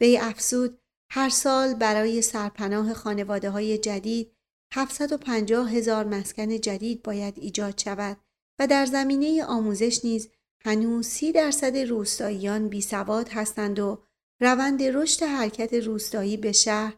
[0.00, 0.78] به افزود
[1.10, 4.32] هر سال برای سرپناه خانواده های جدید
[4.74, 8.16] 750 هزار مسکن جدید باید ایجاد شود
[8.58, 10.28] و در زمینه آموزش نیز
[10.64, 14.02] هنوز سی درصد روستاییان بی سواد هستند و
[14.40, 16.96] روند رشد حرکت روستایی به شهر،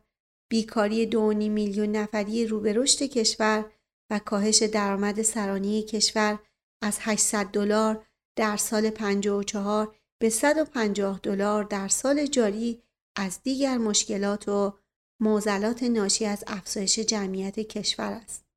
[0.51, 3.73] بیکاری دو میلیون نفری رو به رشد کشور
[4.11, 6.39] و کاهش درآمد سرانی کشور
[6.83, 12.83] از 800 دلار در سال 54 به 150 دلار در سال جاری
[13.17, 14.79] از دیگر مشکلات و
[15.21, 18.50] معضلات ناشی از افزایش جمعیت کشور است.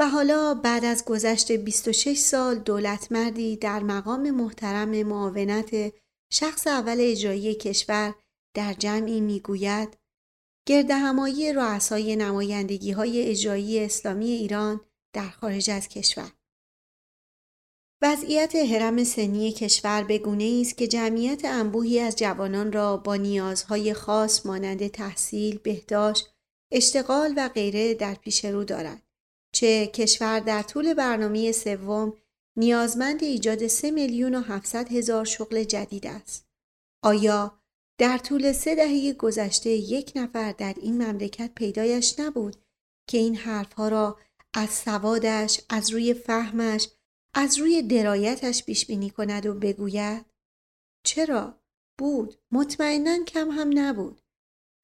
[0.00, 5.94] و حالا بعد از گذشت 26 سال دولت مردی در مقام محترم معاونت
[6.32, 8.14] شخص اول اجرایی کشور
[8.56, 9.96] در جمعی می‌گوید
[10.68, 14.80] گرد همایی رؤسای نمایندگی های اجرایی اسلامی ایران
[15.14, 16.32] در خارج از کشور
[18.02, 23.94] وضعیت حرم سنی کشور به گونه است که جمعیت انبوهی از جوانان را با نیازهای
[23.94, 26.30] خاص مانند تحصیل، بهداشت،
[26.72, 29.07] اشتغال و غیره در پیش رو دارد.
[29.52, 32.16] چه کشور در طول برنامه سوم
[32.56, 36.46] نیازمند ایجاد سه میلیون و 700 هزار شغل جدید است.
[37.02, 37.58] آیا
[37.98, 42.56] در طول سه دهه گذشته یک نفر در این مملکت پیدایش نبود
[43.08, 44.18] که این حرفها را
[44.54, 46.88] از سوادش، از روی فهمش،
[47.34, 50.24] از روی درایتش پیش بینی کند و بگوید؟
[51.04, 51.54] چرا؟
[51.98, 52.34] بود.
[52.52, 54.20] مطمئنا کم هم نبود.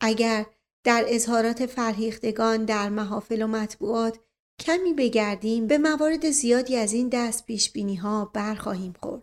[0.00, 0.46] اگر
[0.84, 4.18] در اظهارات فرهیختگان در محافل و مطبوعات
[4.60, 9.22] کمی بگردیم به موارد زیادی از این دست پیش بینی ها برخواهیم خورد.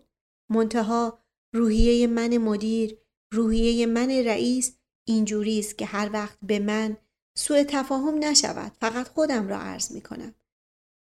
[0.50, 1.18] منتها
[1.54, 2.98] روحیه من مدیر
[3.32, 4.76] روحیه من رئیس
[5.08, 6.96] اینجوری است که هر وقت به من
[7.38, 10.34] سوء تفاهم نشود فقط خودم را عرض می کنم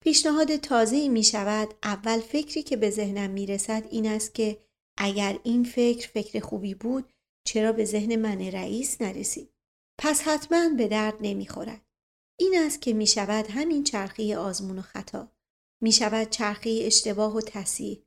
[0.04, 4.64] پیشنهاد تازه می شود اول فکری که به ذهنم می رسد این است که
[4.98, 7.12] اگر این فکر فکر خوبی بود
[7.46, 9.52] چرا به ذهن من رئیس نرسید؟
[9.98, 11.80] پس حتما به درد نمی خورد.
[12.42, 15.32] این است که می شود همین چرخی آزمون و خطا.
[15.82, 18.02] می شود چرخی اشتباه و تصیح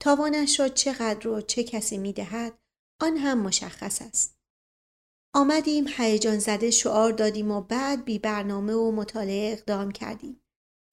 [0.00, 2.58] تاوانش را چقدر و چه کسی می دهد
[3.00, 4.38] آن هم مشخص است.
[5.34, 10.42] آمدیم هیجان زده شعار دادیم و بعد بی برنامه و مطالعه اقدام کردیم.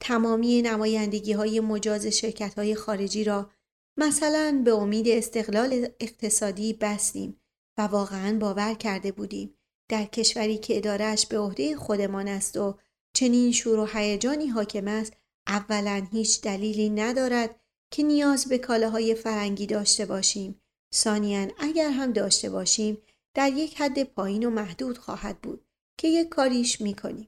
[0.02, 3.52] تمامی نمایندگی های مجاز شرکت های خارجی را
[3.98, 7.42] مثلا به امید استقلال اقتصادی بستیم
[7.78, 9.54] و واقعا باور کرده بودیم.
[9.90, 12.78] در کشوری که ادارش به عهده خودمان است و
[13.18, 15.14] چنین شور و هیجانی حاکم است.
[15.48, 17.60] اولا هیچ دلیلی ندارد
[17.92, 20.62] که نیاز به کالاهای فرنگی داشته باشیم.
[20.96, 22.98] ثانیا اگر هم داشته باشیم
[23.34, 25.66] در یک حد پایین و محدود خواهد بود
[25.98, 27.28] که یک کاریش می‌کنیم.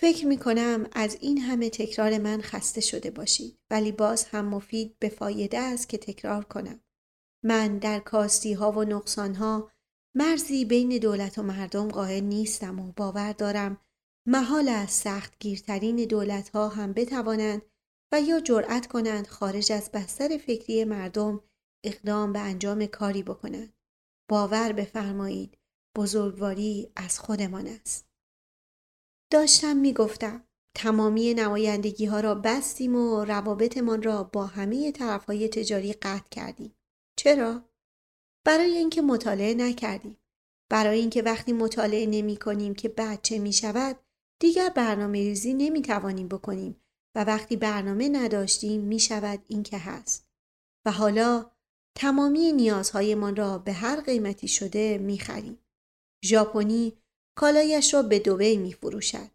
[0.00, 4.98] فکر می کنم از این همه تکرار من خسته شده باشید ولی باز هم مفید
[4.98, 6.80] به فایده است که تکرار کنم.
[7.42, 9.70] من در کاستی ها و نقصان ها
[10.14, 13.80] مرزی بین دولت و مردم قائل نیستم و باور دارم
[14.26, 17.62] محال از سخت گیرترین دولت ها هم بتوانند
[18.12, 21.40] و یا جرأت کنند خارج از بستر فکری مردم
[21.84, 23.72] اقدام به انجام کاری بکنند.
[24.30, 25.58] باور بفرمایید
[25.96, 28.08] بزرگواری از خودمان است.
[29.32, 30.44] داشتم می‌گفتم
[30.76, 36.74] تمامی نمایندگی ها را بستیم و روابطمان را با همه طرف های تجاری قطع کردیم.
[37.18, 37.68] چرا؟
[38.46, 40.16] برای اینکه مطالعه نکردیم.
[40.70, 44.03] برای اینکه وقتی مطالعه نمی کنیم که بعد چه می شود
[44.40, 46.80] دیگر برنامه ریزی نمی توانیم بکنیم
[47.14, 50.28] و وقتی برنامه نداشتیم می شود این که هست.
[50.86, 51.50] و حالا
[51.96, 55.58] تمامی نیازهایمان را به هر قیمتی شده می خریم.
[56.24, 56.92] ژاپنی
[57.36, 59.30] کالایش را به دوبی می فروشد.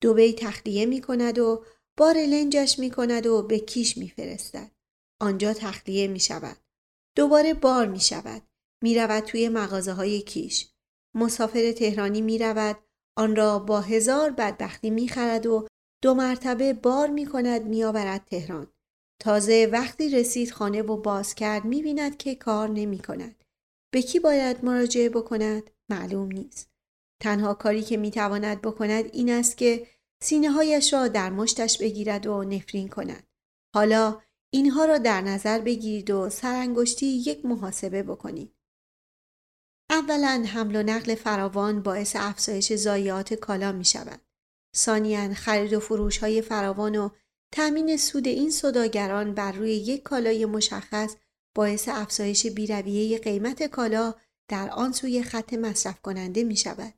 [0.00, 1.64] دوبی تخلیه می کند و
[1.96, 4.70] بار لنجش می کند و به کیش می فرستد.
[5.20, 6.56] آنجا تخلیه می شود.
[7.16, 8.42] دوباره بار می شود.
[8.82, 10.68] می رود توی مغازه های کیش.
[11.14, 12.76] مسافر تهرانی می رود.
[13.20, 15.66] آن را با هزار بدبختی می خرد و
[16.02, 18.66] دو مرتبه بار می کند می آورد تهران.
[19.22, 23.44] تازه وقتی رسید خانه و باز کرد می بیند که کار نمی کند.
[23.92, 26.70] به کی باید مراجعه بکند؟ معلوم نیست.
[27.22, 29.86] تنها کاری که می تواند بکند این است که
[30.22, 33.26] سینه هایش را در مشتش بگیرد و نفرین کند.
[33.74, 34.20] حالا
[34.52, 38.54] اینها را در نظر بگیرید و سرانگشتی یک محاسبه بکنید.
[39.90, 44.20] اولا حمل و نقل فراوان باعث افزایش ضایعات کالا می شود.
[44.76, 47.08] ثانیا خرید و فروش های فراوان و
[47.52, 51.16] تأمین سود این صداگران بر روی یک کالای مشخص
[51.54, 54.14] باعث افزایش بیرویه قیمت کالا
[54.48, 56.94] در آن سوی خط مصرف کننده می شود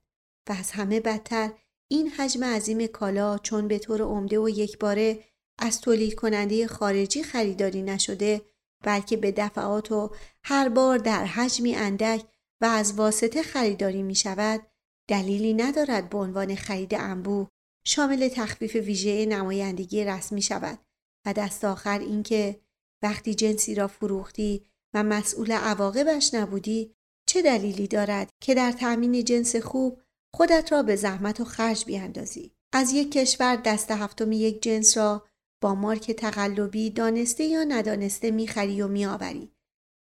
[0.49, 1.53] و از همه بدتر
[1.89, 5.25] این حجم عظیم کالا چون به طور عمده و یکباره
[5.59, 8.43] از تولید کننده خارجی خریداری نشده
[8.85, 10.11] بلکه به دفعات و
[10.45, 12.25] هر بار در حجمی اندک
[12.63, 14.67] و از واسطه خریداری می شود
[15.09, 17.49] دلیلی ندارد به عنوان خرید انبوه
[17.87, 20.79] شامل تخفیف ویژه نمایندگی رسمی شود
[21.27, 22.61] و دست آخر اینکه
[23.03, 26.95] وقتی جنسی را فروختی و مسئول عواقبش نبودی
[27.27, 30.01] چه دلیلی دارد که در تأمین جنس خوب
[30.35, 35.27] خودت را به زحمت و خرج بیاندازی؟ از یک کشور دست هفتم یک جنس را
[35.63, 39.52] با مارک تقلبی دانسته یا ندانسته می‌خری و میآوری.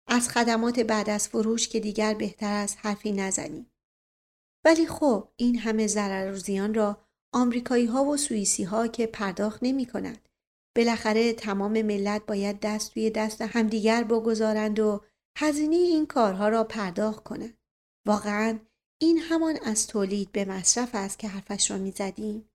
[0.07, 3.67] از خدمات بعد از فروش که دیگر بهتر از حرفی نزنی
[4.65, 9.59] ولی خب این همه ضرر و زیان را آمریکایی ها و سوئیسی ها که پرداخت
[9.63, 10.29] نمی کند.
[10.77, 15.05] بالاخره تمام ملت باید دست توی دست همدیگر بگذارند و
[15.39, 17.59] هزینه این کارها را پرداخت کنند.
[18.07, 18.59] واقعا
[19.01, 22.49] این همان از تولید به مصرف است که حرفش را می زدیم.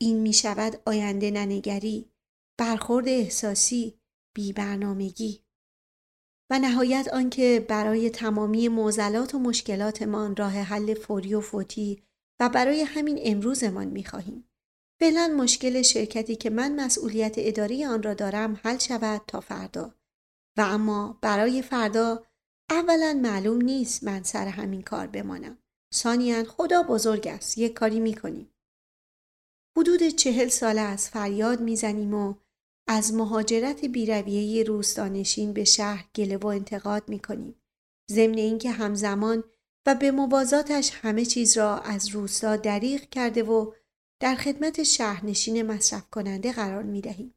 [0.00, 2.10] این می شود آینده ننگری،
[2.58, 4.00] برخورد احساسی،
[4.34, 5.45] بی برنامگی.
[6.50, 12.02] و نهایت آنکه برای تمامی معضلات و مشکلاتمان راه حل فوری و فوتی
[12.40, 14.48] و برای همین امروزمان می خواهیم.
[15.00, 19.94] فعلا مشکل شرکتی که من مسئولیت اداری آن را دارم حل شود تا فردا.
[20.58, 22.24] و اما برای فردا
[22.70, 25.58] اولا معلوم نیست من سر همین کار بمانم.
[25.94, 27.58] ثانیا خدا بزرگ است.
[27.58, 28.50] یک کاری می کنیم.
[29.78, 32.34] حدود چهل سال از فریاد می‌زنیم و
[32.88, 37.62] از مهاجرت بیرویه روستانشین به شهر گله و انتقاد می کنیم.
[38.10, 39.44] ضمن اینکه همزمان
[39.86, 43.72] و به موازاتش همه چیز را از روستا دریغ کرده و
[44.20, 47.34] در خدمت شهرنشین مصرف کننده قرار می دهیم.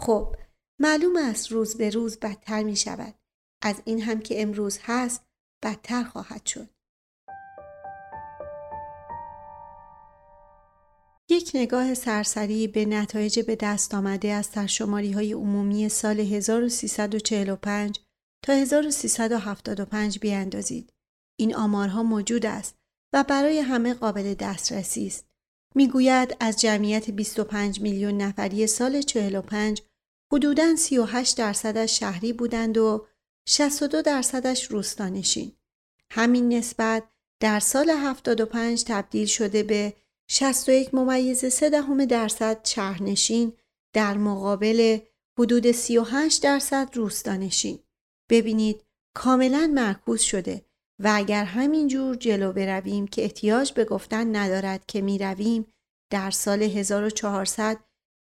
[0.00, 0.36] خب
[0.80, 3.14] معلوم است روز به روز بدتر می شود.
[3.62, 5.22] از این هم که امروز هست
[5.64, 6.75] بدتر خواهد شد.
[11.30, 18.00] یک نگاه سرسری به نتایج به دست آمده از سرشماری های عمومی سال 1345
[18.44, 20.92] تا 1375 بیاندازید.
[21.38, 22.74] این آمارها موجود است
[23.12, 25.26] و برای همه قابل دسترسی است.
[25.74, 29.82] می‌گوید از جمعیت 25 میلیون نفری سال 45
[30.32, 33.06] حدوداً 38 درصدش شهری بودند و
[33.48, 35.52] 62 درصدش روستانشین.
[36.10, 37.04] همین نسبت
[37.40, 39.94] در سال 75 تبدیل شده به
[40.28, 43.52] 61 ممیز 3 دهم درصد شهرنشین
[43.94, 44.98] در مقابل
[45.38, 47.78] حدود 38 درصد روستانشین.
[48.30, 48.84] ببینید
[49.16, 50.64] کاملا معکوس شده
[51.02, 55.66] و اگر همینجور جلو برویم که احتیاج به گفتن ندارد که می رویم
[56.12, 57.78] در سال 1400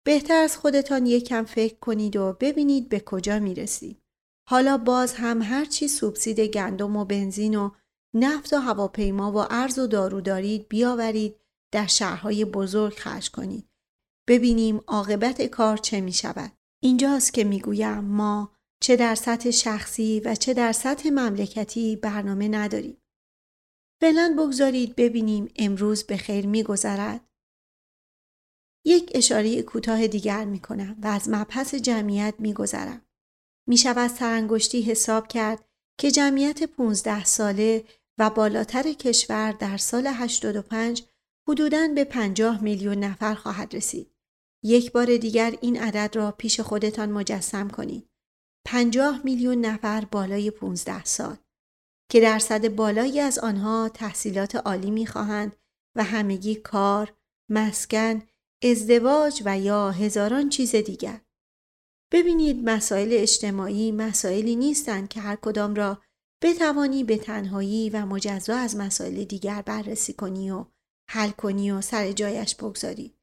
[0.07, 4.03] بهتر از خودتان یکم فکر کنید و ببینید به کجا می رسید.
[4.49, 7.71] حالا باز هم هرچی سوبسید گندم و بنزین و
[8.15, 11.37] نفت و هواپیما و ارز و دارو دارید بیاورید
[11.73, 13.69] در شهرهای بزرگ خرج کنید.
[14.29, 16.53] ببینیم عاقبت کار چه می شود.
[16.83, 22.49] اینجاست که می گویم ما چه در سطح شخصی و چه در سطح مملکتی برنامه
[22.49, 23.03] نداریم.
[24.01, 27.21] فعلا بگذارید ببینیم امروز به خیر میگذرد.
[28.85, 33.07] یک اشاره کوتاه دیگر می کنم و از مبحث جمعیت می گذرم.
[33.69, 35.65] می شود سرانگشتی حساب کرد
[35.99, 37.85] که جمعیت 15 ساله
[38.19, 41.03] و بالاتر کشور در سال 85
[41.49, 44.11] حدوداً به 50 میلیون نفر خواهد رسید.
[44.65, 48.09] یک بار دیگر این عدد را پیش خودتان مجسم کنید.
[48.67, 51.37] 50 میلیون نفر بالای 15 سال
[52.11, 55.57] که درصد بالایی از آنها تحصیلات عالی می‌خواهند
[55.97, 57.15] و همگی کار،
[57.51, 58.23] مسکن،
[58.63, 61.21] ازدواج و یا هزاران چیز دیگر.
[62.13, 66.03] ببینید مسائل اجتماعی مسائلی نیستند که هر کدام را
[66.43, 70.65] بتوانی به تنهایی و مجزا از مسائل دیگر بررسی کنی و
[71.11, 73.17] حل کنی و سر جایش بگذاری.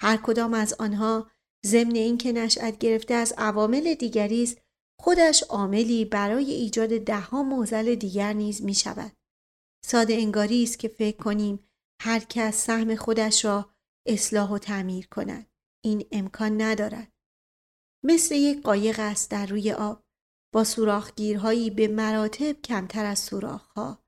[0.00, 1.30] هر کدام از آنها
[1.66, 4.58] ضمن اینکه نشأت گرفته از عوامل دیگری است
[5.00, 9.12] خودش عاملی برای ایجاد دهها معضل دیگر نیز می شود.
[9.84, 11.68] ساده انگاری است که فکر کنیم
[12.02, 13.74] هر کس سهم خودش را
[14.06, 15.46] اصلاح و تعمیر کند.
[15.84, 17.12] این امکان ندارد.
[18.04, 20.04] مثل یک قایق است در روی آب
[20.54, 24.01] با سوراخگیرهایی به مراتب کمتر از سوراخها.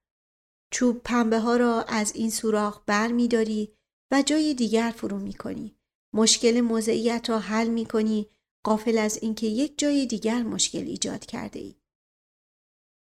[0.75, 3.77] چوب پنبه ها را از این سوراخ بر می داری
[4.12, 5.77] و جای دیگر فرو می کنی.
[6.12, 8.31] مشکل موضعیت را حل می کنی
[8.64, 11.75] قافل از اینکه یک جای دیگر مشکل ایجاد کرده ای.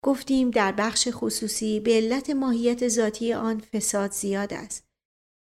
[0.05, 4.85] گفتیم در بخش خصوصی به علت ماهیت ذاتی آن فساد زیاد است.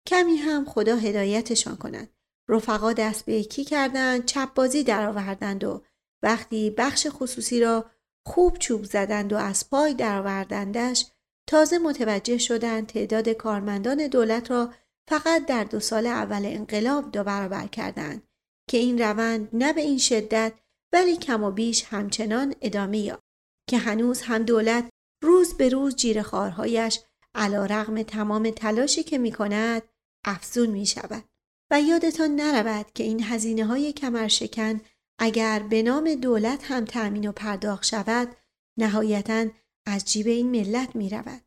[0.06, 2.08] کمی هم خدا هدایتشان کند.
[2.48, 5.84] رفقا دست به یکی کردند چپ بازی درآوردند و
[6.22, 7.90] وقتی بخش خصوصی را
[8.26, 11.06] خوب چوب زدند و از پای درآوردندش
[11.46, 14.74] تازه متوجه شدند تعداد کارمندان دولت را
[15.08, 18.22] فقط در دو سال اول انقلاب دو برابر کردند
[18.70, 20.52] که این روند نه به این شدت
[20.92, 23.22] ولی کم و بیش همچنان ادامه یافت
[23.68, 24.88] که هنوز هم دولت
[25.22, 27.00] روز به روز جیرخارهایش
[27.34, 29.82] علا رغم تمام تلاشی که می کند
[30.24, 31.24] افزون می شود.
[31.70, 34.80] و یادتان نرود که این هزینه های کمرشکن
[35.20, 38.36] اگر به نام دولت هم تأمین و پرداخت شود
[38.78, 39.46] نهایتا
[39.86, 41.42] از جیب این ملت می رود.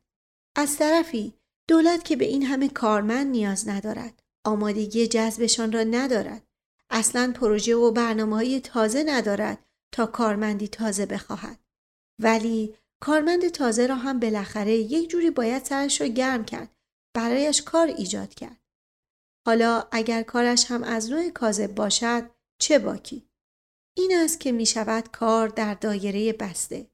[0.56, 1.34] از طرفی
[1.68, 6.46] دولت که به این همه کارمند نیاز ندارد آمادگی جذبشان را ندارد.
[6.90, 11.58] اصلا پروژه و برنامه های تازه ندارد تا کارمندی تازه بخواهد.
[12.22, 16.76] ولی کارمند تازه را هم بالاخره یک جوری باید سرش را گرم کرد
[17.16, 18.60] برایش کار ایجاد کرد.
[19.46, 22.30] حالا اگر کارش هم از نوع کاذب باشد
[22.60, 23.28] چه باکی؟
[23.96, 26.90] این است که می شود کار در دایره بسته.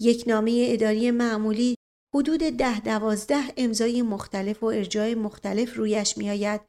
[0.00, 1.74] یک نامه اداری معمولی
[2.14, 6.60] حدود ده دوازده امضای مختلف و ارجاع مختلف رویش می آید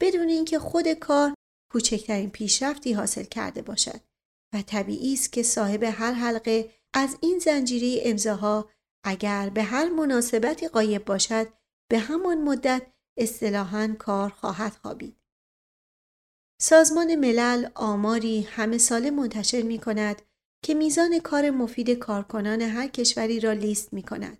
[0.00, 1.34] بدون اینکه خود کار
[1.72, 4.00] کوچکترین پیشرفتی حاصل کرده باشد
[4.54, 8.70] و طبیعی است که صاحب هر حلقه از این زنجیره امضاها
[9.04, 11.46] اگر به هر مناسبتی قایب باشد
[11.90, 12.82] به همان مدت
[13.18, 15.16] اصطلاحا کار خواهد خوابید.
[16.60, 20.22] سازمان ملل آماری همه ساله منتشر می کند
[20.66, 24.38] که میزان کار مفید کارکنان هر کشوری را لیست می کند.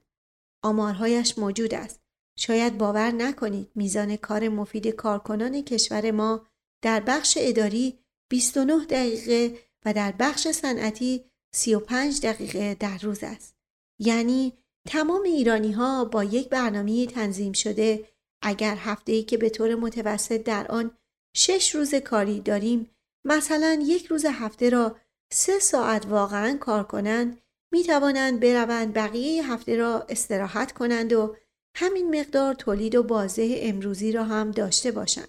[0.63, 2.01] آمارهایش موجود است.
[2.39, 6.47] شاید باور نکنید میزان کار مفید کارکنان کشور ما
[6.83, 7.99] در بخش اداری
[8.31, 11.25] 29 دقیقه و در بخش صنعتی
[11.55, 13.57] 35 دقیقه در روز است.
[14.01, 14.53] یعنی
[14.89, 18.09] تمام ایرانی ها با یک برنامه تنظیم شده
[18.43, 20.97] اگر هفته ای که به طور متوسط در آن
[21.37, 22.91] شش روز کاری داریم
[23.25, 24.97] مثلا یک روز هفته را
[25.33, 27.41] سه ساعت واقعا کار کنند
[27.73, 31.37] می توانند بروند بقیه هفته را استراحت کنند و
[31.77, 35.29] همین مقدار تولید و بازه امروزی را هم داشته باشند.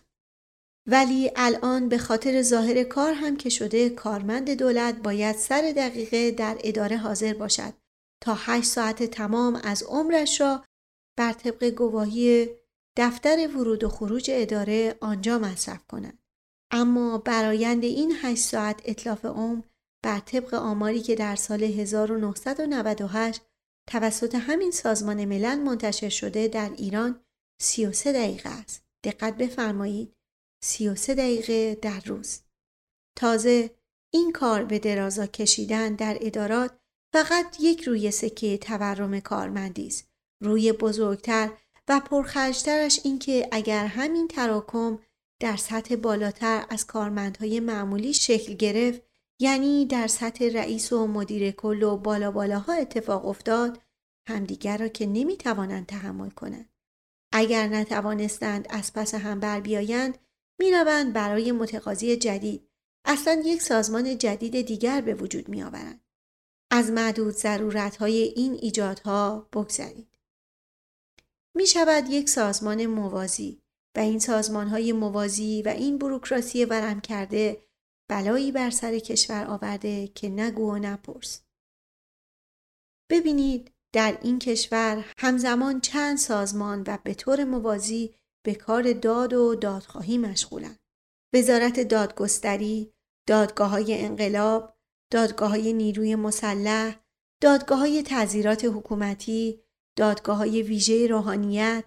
[0.85, 6.57] ولی الان به خاطر ظاهر کار هم که شده کارمند دولت باید سر دقیقه در
[6.63, 7.73] اداره حاضر باشد
[8.21, 10.65] تا هشت ساعت تمام از عمرش را
[11.17, 12.49] بر طبق گواهی
[12.97, 16.19] دفتر ورود و خروج اداره آنجا مصرف کند.
[16.71, 19.63] اما برایند این هشت ساعت اطلاف عمر
[20.07, 23.41] بر طبق آماری که در سال 1998
[23.89, 27.19] توسط همین سازمان ملل منتشر شده در ایران
[27.61, 28.85] 33 دقیقه است.
[29.03, 30.13] دقت بفرمایید
[30.63, 32.39] 33 دقیقه در روز.
[33.17, 33.69] تازه
[34.13, 36.77] این کار به درازا کشیدن در ادارات
[37.13, 40.07] فقط یک روی سکه تورم کارمندی است.
[40.43, 41.51] روی بزرگتر
[41.87, 44.99] و پرخرجترش این که اگر همین تراکم
[45.41, 49.06] در سطح بالاتر از کارمندهای معمولی شکل گرفت
[49.39, 53.81] یعنی در سطح رئیس و مدیر کل و بالا بالاها اتفاق افتاد
[54.27, 56.69] همدیگر را که نمی‌توانند تحمل کنند.
[57.31, 60.17] اگر نتوانستند از پس هم بر بیایند
[60.59, 62.69] می‌روند برای متقاضی جدید
[63.05, 66.01] اصلا یک سازمان جدید دیگر به وجود می آورند.
[66.71, 70.17] از معدود ضرورت های این ایجادها بگذرید.
[71.55, 73.61] می شود یک سازمان موازی
[73.95, 77.66] و این سازمان های موازی و این بروکراسی ورم کرده
[78.09, 81.41] بلایی بر سر کشور آورده که نگو و نپرس.
[83.11, 89.55] ببینید در این کشور همزمان چند سازمان و به طور موازی به کار داد و
[89.55, 90.79] دادخواهی مشغولند.
[91.33, 92.93] وزارت دادگستری،
[93.27, 94.77] دادگاه های انقلاب،
[95.11, 96.99] دادگاه های نیروی مسلح،
[97.41, 99.63] دادگاه های تذیرات حکومتی،
[99.97, 101.83] دادگاه های ویژه روحانیت،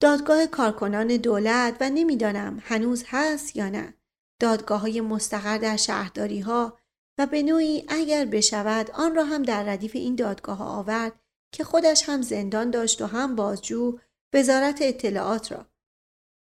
[0.00, 3.94] دادگاه کارکنان دولت و نمی‌دانم هنوز هست یا نه
[4.40, 6.78] دادگاه های مستقر در شهرداری ها
[7.18, 11.20] و به نوعی اگر بشود آن را هم در ردیف این دادگاه ها آورد
[11.52, 13.98] که خودش هم زندان داشت و هم بازجو
[14.34, 15.66] وزارت اطلاعات را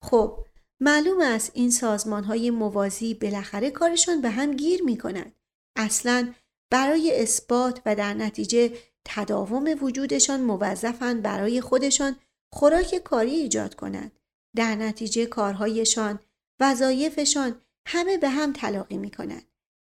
[0.05, 0.45] خب
[0.81, 5.33] معلوم است این سازمان های موازی بالاخره کارشان به هم گیر می کند.
[5.77, 6.35] اصلا
[6.71, 8.73] برای اثبات و در نتیجه
[9.05, 12.17] تداوم وجودشان موظفند برای خودشان
[12.53, 14.13] خوراک کاری ایجاد کنند.
[14.57, 16.19] در نتیجه کارهایشان،
[16.61, 19.47] وظایفشان همه به هم تلاقی می کنند.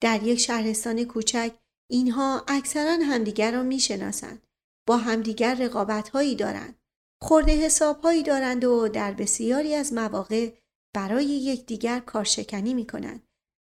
[0.03, 1.55] در یک شهرستان کوچک
[1.90, 4.47] اینها اکثرا همدیگر را می شناسند.
[4.86, 6.78] با همدیگر رقابت هایی دارند.
[7.22, 10.53] خورده حساب هایی دارند و در بسیاری از مواقع
[10.95, 13.26] برای یکدیگر کارشکنی می کنند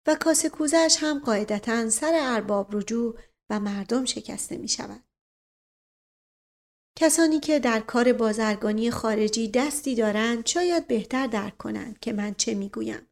[0.07, 3.19] و کاسه کوزش هم قاعدتا سر ارباب رجوع
[3.49, 5.03] و مردم شکسته می شود.
[6.97, 12.53] کسانی که در کار بازرگانی خارجی دستی دارند شاید بهتر درک کنند که من چه
[12.53, 13.11] می‌گویم.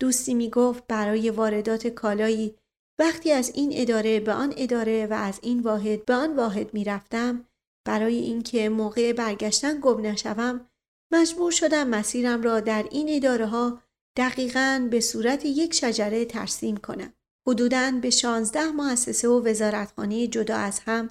[0.00, 2.56] دوستی می‌گفت برای واردات کالایی
[2.98, 7.44] وقتی از این اداره به آن اداره و از این واحد به آن واحد می‌رفتم
[7.86, 10.70] برای اینکه موقع برگشتن گم نشوم
[11.12, 13.82] مجبور شدم مسیرم را در این اداره ها
[14.16, 17.12] دقیقا به صورت یک شجره ترسیم کنم.
[17.48, 21.10] حدوداً به 16 مؤسسه و وزارتخانه جدا از هم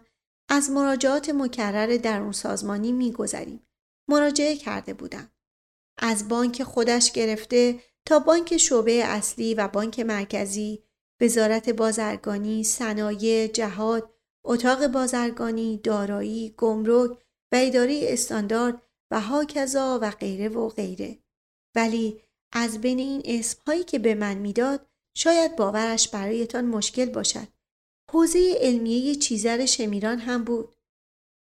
[0.50, 3.68] از مراجعات مکرر درون سازمانی میگذریم.
[4.10, 5.32] مراجعه کرده بودم.
[5.98, 10.84] از بانک خودش گرفته تا بانک شعبه اصلی و بانک مرکزی،
[11.22, 14.14] وزارت بازرگانی، صنایع، جهاد،
[14.46, 17.12] اتاق بازرگانی، دارایی، گمرک
[17.52, 18.82] و اداره استاندارد
[19.12, 21.20] و هاکذا و غیره و غیره.
[21.76, 22.22] ولی
[22.54, 24.88] از بین این اسمهایی که به من می‌داد
[25.18, 27.48] شاید باورش برایتان مشکل باشد.
[28.12, 30.76] حوزه علمیه چیزر شمیران هم بود.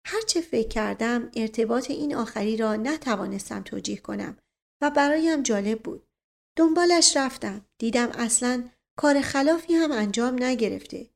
[0.07, 4.39] هرچه فکر کردم ارتباط این آخری را نتوانستم توجیه کنم
[4.83, 6.06] و برایم جالب بود.
[6.57, 7.67] دنبالش رفتم.
[7.79, 8.65] دیدم اصلا
[8.99, 11.11] کار خلافی هم انجام نگرفته.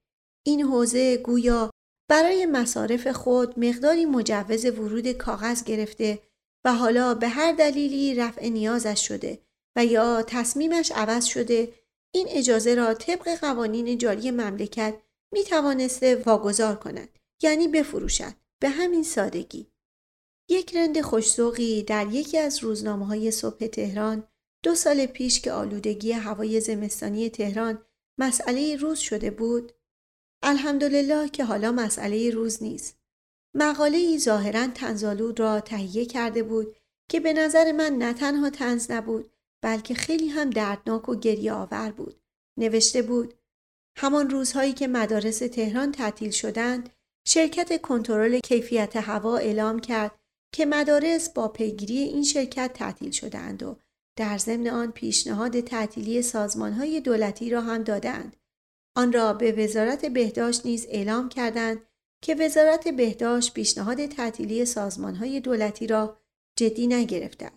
[0.46, 1.70] این حوزه گویا
[2.10, 6.18] برای مصارف خود مقداری مجوز ورود کاغذ گرفته
[6.64, 9.38] و حالا به هر دلیلی رفع نیازش شده
[9.76, 11.72] و یا تصمیمش عوض شده
[12.14, 14.94] این اجازه را طبق قوانین جاری مملکت
[15.32, 17.08] می توانسته واگذار کند
[17.42, 19.66] یعنی بفروشد به همین سادگی
[20.50, 24.28] یک رند خوشسوقی در یکی از روزنامه های صبح تهران
[24.62, 27.82] دو سال پیش که آلودگی هوای زمستانی تهران
[28.18, 29.72] مسئله روز شده بود
[30.42, 32.98] الحمدلله که حالا مسئله روز نیست.
[33.54, 36.76] مقاله ای ظاهرا تنزالود را تهیه کرده بود
[37.08, 39.30] که به نظر من نه تنها تنز نبود
[39.62, 42.20] بلکه خیلی هم دردناک و گریه آور بود.
[42.58, 43.34] نوشته بود
[43.96, 46.90] همان روزهایی که مدارس تهران تعطیل شدند
[47.26, 50.18] شرکت کنترل کیفیت هوا اعلام کرد
[50.52, 53.76] که مدارس با پیگیری این شرکت تعطیل شدند و
[54.20, 58.36] در ضمن آن پیشنهاد تعطیلی سازمانهای دولتی را هم دادند.
[58.96, 61.82] آن را به وزارت بهداشت نیز اعلام کردند
[62.22, 66.18] که وزارت بهداشت پیشنهاد تعطیلی سازمانهای دولتی را
[66.58, 67.54] جدی نگرفته است.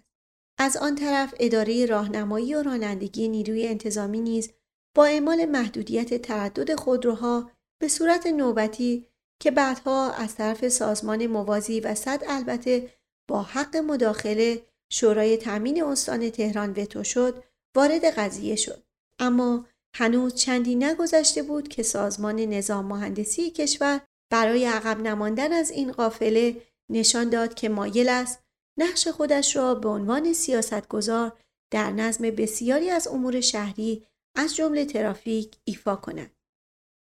[0.57, 4.51] از آن طرف اداره راهنمایی و رانندگی نیروی انتظامی نیز
[4.95, 7.51] با اعمال محدودیت تردد خودروها
[7.81, 9.07] به صورت نوبتی
[9.39, 12.93] که بعدها از طرف سازمان موازی و صد البته
[13.27, 17.43] با حق مداخله شورای تامین استان تهران وتو شد
[17.75, 18.83] وارد قضیه شد
[19.19, 19.65] اما
[19.95, 26.61] هنوز چندی نگذشته بود که سازمان نظام مهندسی کشور برای عقب نماندن از این قافله
[26.89, 28.39] نشان داد که مایل است
[28.79, 31.37] نقش خودش را به عنوان سیاستگزار
[31.71, 36.31] در نظم بسیاری از امور شهری از جمله ترافیک ایفا کند.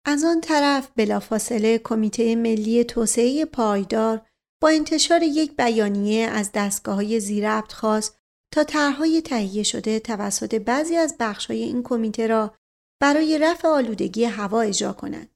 [0.06, 4.26] از آن طرف بلافاصله کمیته ملی توسعه پایدار
[4.62, 8.18] با انتشار یک بیانیه از دستگاه های زیربط خواست
[8.54, 12.56] تا طرحهای تهیه شده توسط بعضی از بخشهای این کمیته را
[13.02, 15.36] برای رفع آلودگی هوا اجرا کنند.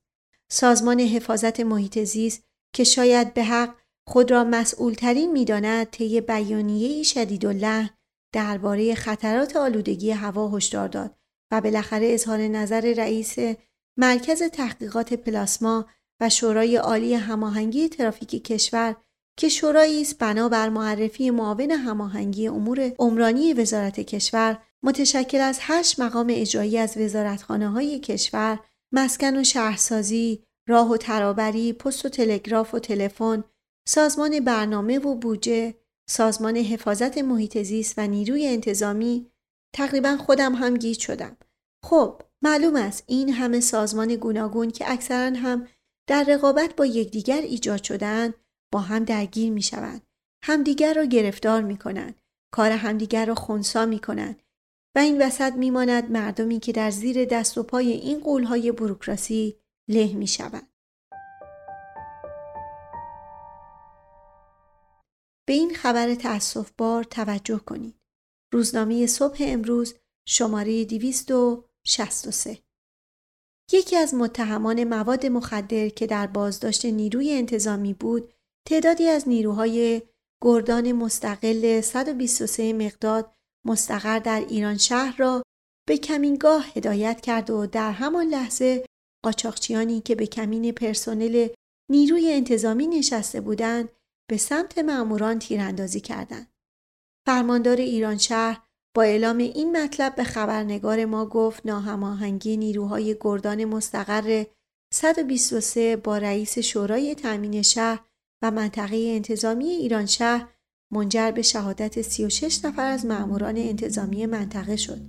[0.51, 2.43] سازمان حفاظت محیط زیست
[2.75, 3.75] که شاید به حق
[4.07, 7.83] خود را مسئول ترین می داند طی بیانیه شدید و
[8.33, 11.15] درباره خطرات آلودگی هوا هشدار داد
[11.51, 13.35] و بالاخره اظهار نظر رئیس
[13.97, 15.85] مرکز تحقیقات پلاسما
[16.21, 18.95] و شورای عالی هماهنگی ترافیک کشور
[19.37, 26.27] که شورایی است بنابر معرفی معاون هماهنگی امور عمرانی وزارت کشور متشکل از هشت مقام
[26.29, 28.59] اجرایی از وزارتخانه های کشور
[28.91, 33.43] مسکن و شهرسازی راه و ترابری پست و تلگراف و تلفن
[33.87, 35.75] سازمان برنامه و بودجه
[36.09, 39.31] سازمان حفاظت محیط زیست و نیروی انتظامی.
[39.75, 41.37] تقریبا خودم هم گیج شدم.
[41.85, 45.67] خب معلوم است این همه سازمان گوناگون که اکثرا هم
[46.07, 48.33] در رقابت با یکدیگر ایجاد شدن
[48.71, 50.01] با هم درگیر می شوند.
[50.43, 52.21] همدیگر را گرفتار می کنند.
[52.53, 54.41] کار همدیگر را خونسا می کنند.
[54.95, 59.57] و این وسط می ماند مردمی که در زیر دست و پای این قولهای بروکراسی
[59.87, 60.67] له می شوند.
[65.47, 67.95] به این خبر تأصف بار توجه کنید.
[68.53, 69.95] روزنامه صبح امروز
[70.27, 72.57] شماره 263
[73.71, 78.33] یکی از متهمان مواد مخدر که در بازداشت نیروی انتظامی بود
[78.67, 80.01] تعدادی از نیروهای
[80.43, 83.33] گردان مستقل 123 مقداد
[83.67, 85.43] مستقر در ایران شهر را
[85.87, 88.85] به کمینگاه هدایت کرد و در همان لحظه
[89.25, 91.47] قاچاقچیانی که به کمین پرسنل
[91.91, 93.89] نیروی انتظامی نشسته بودند
[94.29, 96.47] به سمت مأموران تیراندازی کردند.
[97.27, 98.61] فرماندار ایران شهر
[98.95, 104.45] با اعلام این مطلب به خبرنگار ما گفت ناهماهنگی نیروهای گردان مستقر
[104.93, 108.10] 123 با رئیس شورای تأمین شهر
[108.41, 110.47] و منطقه انتظامی ایران شهر
[110.91, 115.01] منجر به شهادت 36 نفر از مأموران انتظامی منطقه شد.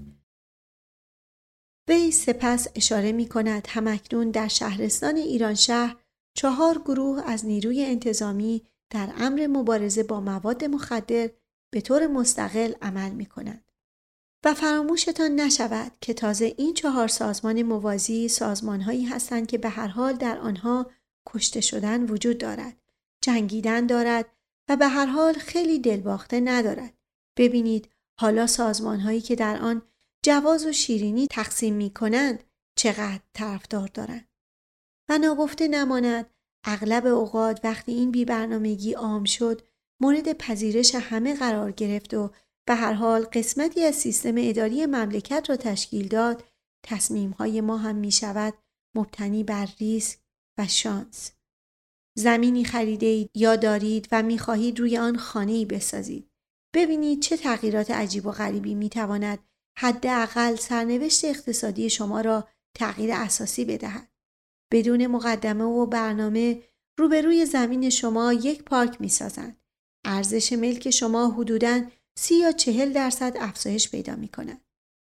[1.89, 5.97] وی سپس اشاره می کند همکنون در شهرستان ایران شهر
[6.37, 11.30] چهار گروه از نیروی انتظامی در امر مبارزه با مواد مخدر
[11.72, 13.64] به طور مستقل عمل می کند.
[14.45, 20.12] و فراموشتان نشود که تازه این چهار سازمان موازی سازمانهایی هستند که به هر حال
[20.12, 20.91] در آنها
[21.26, 22.82] کشته شدن وجود دارد.
[23.23, 24.27] جنگیدن دارد
[24.68, 26.95] و به هر حال خیلی دلباخته ندارد.
[27.39, 27.89] ببینید
[28.20, 29.83] حالا سازمان هایی که در آن
[30.23, 32.45] جواز و شیرینی تقسیم می کنند
[32.77, 34.29] چقدر طرفدار دارند.
[35.09, 36.31] و ناگفته نماند
[36.64, 39.62] اغلب اوقات وقتی این بیبرنامگی عام شد
[40.01, 42.31] مورد پذیرش همه قرار گرفت و
[42.66, 46.45] به هر حال قسمتی از سیستم اداری مملکت را تشکیل داد
[46.83, 48.55] تصمیم های ما هم می شود
[48.95, 50.18] مبتنی بر ریسک
[50.59, 51.31] و شانس.
[52.14, 56.30] زمینی خریده یا دارید و می خواهید روی آن خانه ای بسازید.
[56.74, 59.38] ببینید چه تغییرات عجیب و غریبی می تواند
[59.78, 64.08] حداقل سرنوشت اقتصادی شما را تغییر اساسی بدهد.
[64.72, 66.62] بدون مقدمه و برنامه
[66.98, 69.56] روبروی زمین شما یک پارک می سازند.
[70.04, 71.82] ارزش ملک شما حدوداً
[72.18, 74.60] سی یا چهل درصد افزایش پیدا می کند.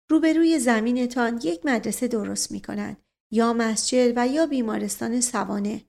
[0.10, 2.98] روبروی زمینتان یک مدرسه درست می کند
[3.32, 5.82] یا مسجد و یا بیمارستان سوانه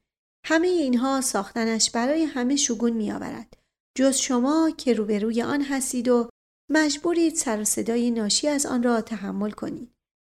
[0.48, 3.56] همه اینها ساختنش برای همه شگون می آورد.
[3.96, 6.30] جز شما که روبروی آن هستید و
[6.70, 9.92] مجبورید سر و صدای ناشی از آن را تحمل کنید.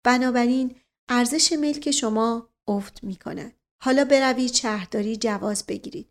[0.05, 0.75] بنابراین
[1.09, 3.53] ارزش ملک شما افت می کند.
[3.83, 6.09] حالا بروید شهرداری جواز بگیرید.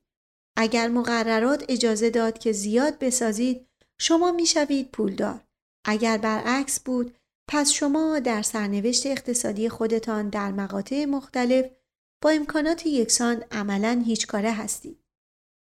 [0.56, 3.66] اگر مقررات اجازه داد که زیاد بسازید
[4.00, 5.44] شما می‌شوید پولدار.
[5.86, 7.14] اگر برعکس بود
[7.48, 11.66] پس شما در سرنوشت اقتصادی خودتان در مقاطع مختلف
[12.22, 15.04] با امکانات یکسان عملا هیچ کاره هستید.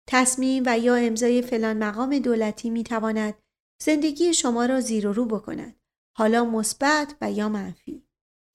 [0.08, 3.34] تصمیم و یا امضای فلان مقام دولتی می تواند
[3.82, 5.76] زندگی شما را زیر و رو بکند.
[6.18, 8.06] حالا مثبت و یا منفی.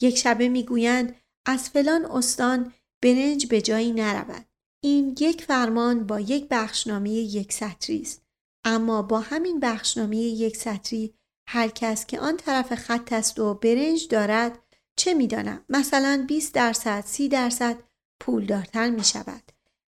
[0.01, 1.15] یک شبه می‌گویند
[1.45, 2.73] از فلان استان
[3.03, 4.45] برنج به جایی نرود.
[4.83, 8.21] این یک فرمان با یک بخشنامه یک سطری است.
[8.65, 11.13] اما با همین بخشنامه یک سطری
[11.49, 14.59] هر کس که آن طرف خط است و برنج دارد
[14.97, 17.75] چه می‌دانم مثلا 20 درصد 30 درصد
[18.19, 19.43] پولدارتر می شود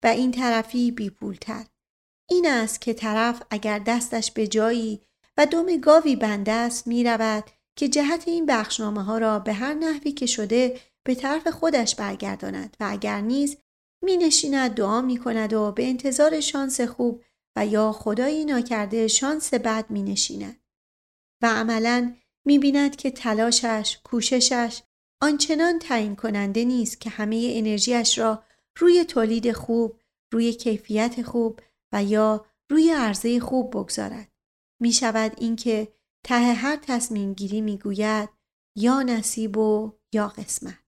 [0.05, 1.65] و این طرفی بی پولتر.
[2.31, 5.01] این است که طرف اگر دستش به جایی
[5.37, 7.45] و دم گاوی بنده است می رود
[7.77, 12.77] که جهت این بخشنامه ها را به هر نحوی که شده به طرف خودش برگرداند
[12.81, 13.57] و اگر نیز
[14.03, 17.23] می نشیند دعا می کند و به انتظار شانس خوب
[17.57, 20.61] و یا خدایی ناکرده شانس بد می نشیند.
[21.43, 22.15] و عملا
[22.47, 24.83] می بیند که تلاشش، کوششش
[25.25, 28.43] آنچنان تعیین کننده نیست که همه انرژیش را
[28.79, 30.01] روی تولید خوب،
[30.33, 31.61] روی کیفیت خوب
[31.93, 34.29] و یا روی عرضه خوب بگذارد.
[34.81, 35.89] می شود اینکه
[36.25, 38.29] ته هر تصمیم گیری می گوید
[38.77, 40.84] یا نصیب و یا قسمت.